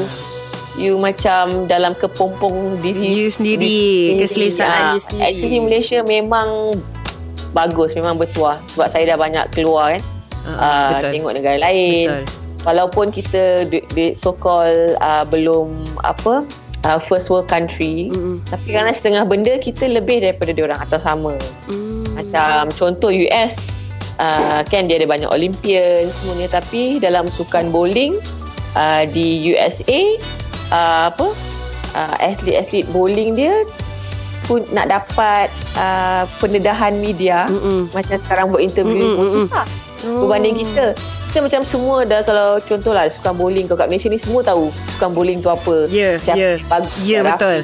you 0.78 0.94
macam 0.96 1.66
dalam 1.66 1.94
kepompong 1.98 2.82
diri 2.82 3.14
You 3.14 3.30
sendiri 3.30 4.18
Keselesaan 4.18 4.98
you 4.98 5.02
sendiri 5.02 5.22
Actually 5.22 5.60
Malaysia 5.62 5.98
memang 6.02 6.78
bagus, 7.54 7.94
memang 7.94 8.18
bertuah 8.18 8.58
sebab 8.74 8.86
saya 8.90 9.14
dah 9.14 9.18
banyak 9.18 9.46
keluar 9.50 9.98
kan. 9.98 10.02
Ah, 10.44 10.50
Uh, 10.54 10.88
Betul 10.96 11.10
tengok 11.20 11.32
negara 11.40 11.56
lain. 11.56 12.08
Betul 12.08 12.43
Walaupun 12.64 13.12
kita 13.12 13.68
di, 13.68 13.84
di 13.92 14.16
so 14.16 14.32
called 14.32 14.96
uh, 15.04 15.24
belum 15.28 15.84
apa 16.00 16.48
uh, 16.88 16.98
first 17.00 17.28
world 17.28 17.44
country, 17.44 18.08
Mm-mm. 18.08 18.40
tapi 18.48 18.72
kerana 18.72 18.96
setengah 18.96 19.28
benda 19.28 19.60
kita 19.60 19.84
lebih 19.84 20.24
daripada 20.24 20.52
diorang 20.56 20.80
atau 20.80 20.96
sama. 20.96 21.36
Mm. 21.68 22.08
Macam 22.16 22.72
contoh 22.72 23.12
US 23.12 23.52
uh, 24.18 24.60
kan 24.64 24.88
dia 24.88 24.96
ada 25.02 25.08
banyak 25.08 25.30
Olympian 25.30 26.08
semuanya 26.20 26.60
tapi 26.60 26.98
dalam 27.02 27.28
sukan 27.32 27.68
bowling 27.68 28.16
uh, 28.78 29.04
di 29.08 29.52
USA 29.52 30.00
uh, 30.72 31.12
apa 31.12 31.28
uh, 31.94 32.14
atlet-atlet 32.22 32.86
bowling 32.94 33.34
dia 33.34 33.66
pun 34.44 34.60
nak 34.76 34.92
dapat 34.92 35.48
uh, 35.80 36.28
pendedahan 36.36 37.00
media 37.00 37.48
Mm-mm. 37.48 37.88
macam 37.96 38.16
sekarang 38.20 38.52
buat 38.52 38.60
interview 38.60 39.04
Mm-mm, 39.04 39.16
pun 39.16 39.26
susah 39.44 39.66
Oh. 40.04 40.28
berbanding 40.28 40.60
kita 40.60 40.92
kita 41.34 41.42
macam 41.50 41.66
semua 41.66 42.06
dah 42.06 42.22
kalau 42.22 42.62
contohlah 42.62 43.10
sukan 43.10 43.34
bowling 43.34 43.66
kalau 43.66 43.82
kat 43.82 43.90
Malaysia 43.90 44.06
ni 44.06 44.22
semua 44.22 44.46
tahu 44.46 44.70
sukan 44.94 45.10
bowling 45.18 45.42
tu 45.42 45.50
apa. 45.50 45.90
Ya 45.90 46.14
Siapa 46.22 46.38
Ya. 46.38 46.52
bagus 46.70 46.94
Ya 47.02 47.18
Rafi, 47.26 47.34
betul. 47.34 47.58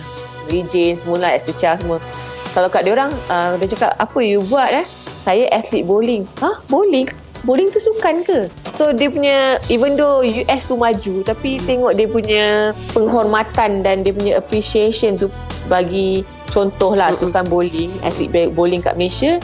semua 0.98 1.16
lah 1.22 1.30
Esther 1.38 1.54
Chia 1.54 1.78
semua. 1.78 2.02
Kalau 2.50 2.66
kat 2.66 2.82
dia 2.82 2.98
orang 2.98 3.14
uh, 3.30 3.54
dia 3.62 3.70
cakap 3.70 3.94
apa 3.94 4.18
you 4.26 4.42
buat 4.50 4.74
eh? 4.74 4.82
Saya 5.22 5.46
atlet 5.54 5.86
bowling. 5.86 6.26
Ha 6.42 6.58
bowling? 6.66 7.06
Bowling 7.46 7.70
tu 7.70 7.78
sukan 7.78 8.26
ke? 8.26 8.50
So 8.74 8.90
dia 8.90 9.06
punya 9.06 9.62
even 9.70 9.94
though 9.94 10.26
US 10.26 10.66
tu 10.66 10.74
maju 10.74 11.22
tapi 11.22 11.62
tengok 11.62 11.94
dia 11.94 12.10
punya 12.10 12.74
penghormatan 12.90 13.86
dan 13.86 14.02
dia 14.02 14.10
punya 14.10 14.34
appreciation 14.42 15.14
tu 15.14 15.30
bagi 15.70 16.26
contoh 16.50 16.98
lah 16.98 17.14
sukan 17.14 17.46
bowling 17.46 17.94
atlet 18.02 18.50
bowling 18.50 18.82
kat 18.82 18.98
Malaysia 18.98 19.38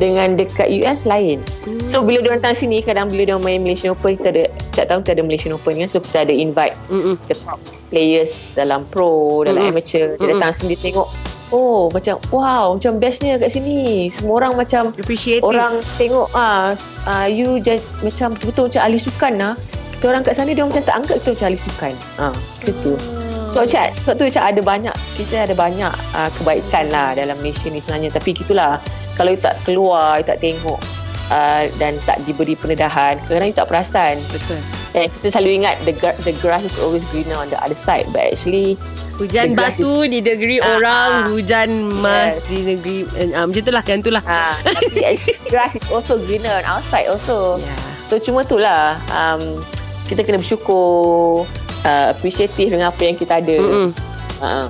dengan 0.00 0.40
dekat 0.40 0.72
US 0.80 1.04
lain. 1.04 1.44
So 1.92 2.00
bila 2.00 2.24
dia 2.24 2.40
datang 2.40 2.56
sini 2.56 2.80
kadang 2.80 3.12
bila 3.12 3.28
dia 3.28 3.36
main 3.36 3.60
Malaysian 3.60 3.92
Open 3.92 4.16
kita 4.16 4.32
ada 4.32 4.44
setiap 4.72 4.86
tahun 4.88 5.00
kita 5.04 5.12
ada 5.20 5.24
Malaysian 5.28 5.52
Open 5.52 5.76
kan 5.76 5.88
so 5.92 6.00
kita 6.00 6.24
ada 6.24 6.32
invite 6.32 6.72
Mm-mm. 6.88 7.20
the 7.28 7.36
top 7.44 7.60
players 7.92 8.32
dalam 8.56 8.88
pro 8.88 9.44
dalam 9.44 9.60
Mm-mm. 9.60 9.76
amateur. 9.76 10.16
Dia 10.16 10.24
Mm-mm. 10.24 10.40
datang 10.40 10.52
sini 10.56 10.74
tengok 10.80 11.08
oh 11.52 11.92
macam 11.92 12.16
wow 12.32 12.72
macam 12.72 12.96
bestnya 12.96 13.36
kat 13.36 13.52
sini. 13.52 14.08
Semua 14.16 14.40
orang 14.40 14.56
macam 14.56 14.96
Appreciative. 14.96 15.44
orang 15.44 15.84
tengok 16.00 16.32
ah 16.32 16.72
uh, 17.04 17.28
you 17.28 17.60
just, 17.60 17.84
macam 18.00 18.32
betul-betul 18.32 18.72
macam 18.72 18.80
ahli 18.88 18.98
sukan 18.98 19.32
lah 19.36 19.54
kita 20.00 20.04
orang 20.16 20.24
kat 20.24 20.32
sana 20.32 20.56
dia 20.56 20.64
macam 20.64 20.80
tak 20.80 20.96
anggap 20.96 21.16
kita 21.20 21.28
macam 21.36 21.46
ahli 21.52 21.60
sukan. 21.60 21.92
Ah 22.16 22.34
situ 22.64 22.96
So 23.50 23.66
Chat 23.66 23.98
Sebab 24.06 24.14
tu 24.14 24.24
Chat 24.30 24.54
ada 24.54 24.62
banyak 24.62 24.94
Kita 25.18 25.42
ada 25.42 25.58
banyak 25.58 25.90
uh, 26.14 26.30
Kebaikan 26.38 26.86
lah 26.94 27.18
Dalam 27.18 27.34
Malaysia 27.42 27.66
ni 27.66 27.82
sebenarnya. 27.82 28.14
Tapi 28.14 28.30
gitulah 28.38 28.78
Kalau 29.14 29.30
you 29.30 29.40
tak 29.40 29.56
keluar 29.62 30.16
You 30.16 30.26
tak 30.26 30.38
tengok 30.38 30.78
uh, 31.28 31.62
Dan 31.76 31.98
tak 32.02 32.22
diberi 32.24 32.52
pendedahan 32.52 33.18
Kadang-kadang 33.20 33.48
you 33.48 33.56
tak 33.56 33.68
perasan 33.68 34.14
Betul 34.28 34.58
Dan 34.90 35.06
kita 35.12 35.26
selalu 35.30 35.50
ingat 35.56 35.74
The, 35.82 35.92
the 36.20 36.32
grass 36.38 36.62
is 36.62 36.76
always 36.78 37.04
greener 37.08 37.34
On 37.34 37.46
the 37.46 37.56
other 37.56 37.76
side 37.76 38.08
But 38.08 38.30
actually 38.30 38.74
Hujan 39.16 39.52
batu 39.52 40.06
di 40.06 40.18
negeri 40.18 40.58
Ah, 40.58 40.74
orang, 40.74 41.10
ah. 41.12 41.28
hujan 41.28 41.68
emas 41.92 42.40
Yes. 42.40 42.48
di 42.48 42.58
negeri 42.66 42.96
uh, 43.28 43.44
macam 43.44 43.60
itulah 43.60 43.82
kan 43.82 44.00
itulah. 44.00 44.24
uh, 44.24 44.56
grass 45.46 45.74
is 45.74 45.84
also 45.88 46.16
greener 46.18 46.56
On 46.56 46.80
outside 46.80 47.04
also 47.06 47.60
Ya. 47.60 47.76
So 48.08 48.16
cuma 48.16 48.42
tu 48.42 48.56
lah 48.56 48.96
um, 49.10 49.60
Kita 50.04 50.24
kena 50.24 50.40
bersyukur 50.40 51.44
uh, 51.84 52.06
Appreciative 52.10 52.72
dengan 52.72 52.88
apa 52.88 53.02
yang 53.02 53.14
kita 53.14 53.38
ada 53.38 53.54
Mm-mm. 53.54 53.88
uh, 54.40 54.66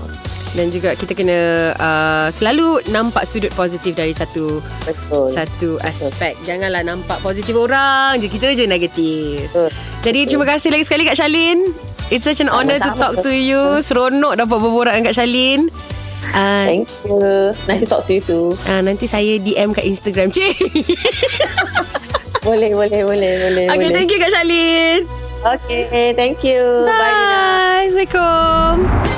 Dan 0.51 0.75
juga 0.75 0.99
kita 0.99 1.15
kena 1.15 1.73
uh, 1.79 2.29
selalu 2.35 2.83
nampak 2.91 3.23
sudut 3.23 3.55
positif 3.55 3.95
dari 3.95 4.11
satu 4.11 4.59
Betul 4.83 5.25
satu 5.31 5.79
aspek. 5.87 6.35
Janganlah 6.43 6.83
nampak 6.83 7.23
positif 7.23 7.55
orang 7.55 8.19
je 8.19 8.27
kita 8.27 8.51
je 8.59 8.67
negatif. 8.67 9.47
Betul. 9.55 9.71
Jadi 10.03 10.21
terima 10.27 10.47
kasih 10.49 10.75
lagi 10.75 10.85
sekali 10.87 11.07
Kak 11.07 11.15
Shalin. 11.15 11.71
It's 12.11 12.27
such 12.27 12.43
an 12.43 12.51
honour 12.51 12.83
to 12.83 12.91
Sama-sama. 12.91 13.03
talk 13.15 13.15
to 13.23 13.31
you. 13.31 13.79
Seronok 13.79 14.35
dapat 14.35 14.57
berborak 14.59 14.93
dengan 14.99 15.07
Kak 15.15 15.17
Shalin. 15.23 15.71
Uh, 16.31 16.69
Thank 16.69 16.93
you 17.09 17.17
Nice 17.65 17.81
to 17.81 17.89
talk 17.89 18.05
to 18.07 18.13
you 18.13 18.23
too 18.23 18.53
uh, 18.69 18.85
nanti 18.85 19.09
saya 19.09 19.41
DM 19.41 19.73
kat 19.73 19.89
Instagram. 19.89 20.29
Cik. 20.29 20.53
Boleh, 22.41 22.73
boleh, 22.73 23.05
boleh, 23.05 23.33
boleh. 23.37 23.65
okay, 23.69 23.89
boleh. 23.89 23.93
thank 23.93 24.09
you 24.09 24.17
Kak 24.17 24.33
Shalin. 24.33 25.05
Okay, 25.41 26.13
thank 26.17 26.41
you. 26.41 26.89
Bye, 26.89 27.13
Nina. 27.13 27.37
Bye. 27.37 27.85
Assalamualaikum. 27.93 29.10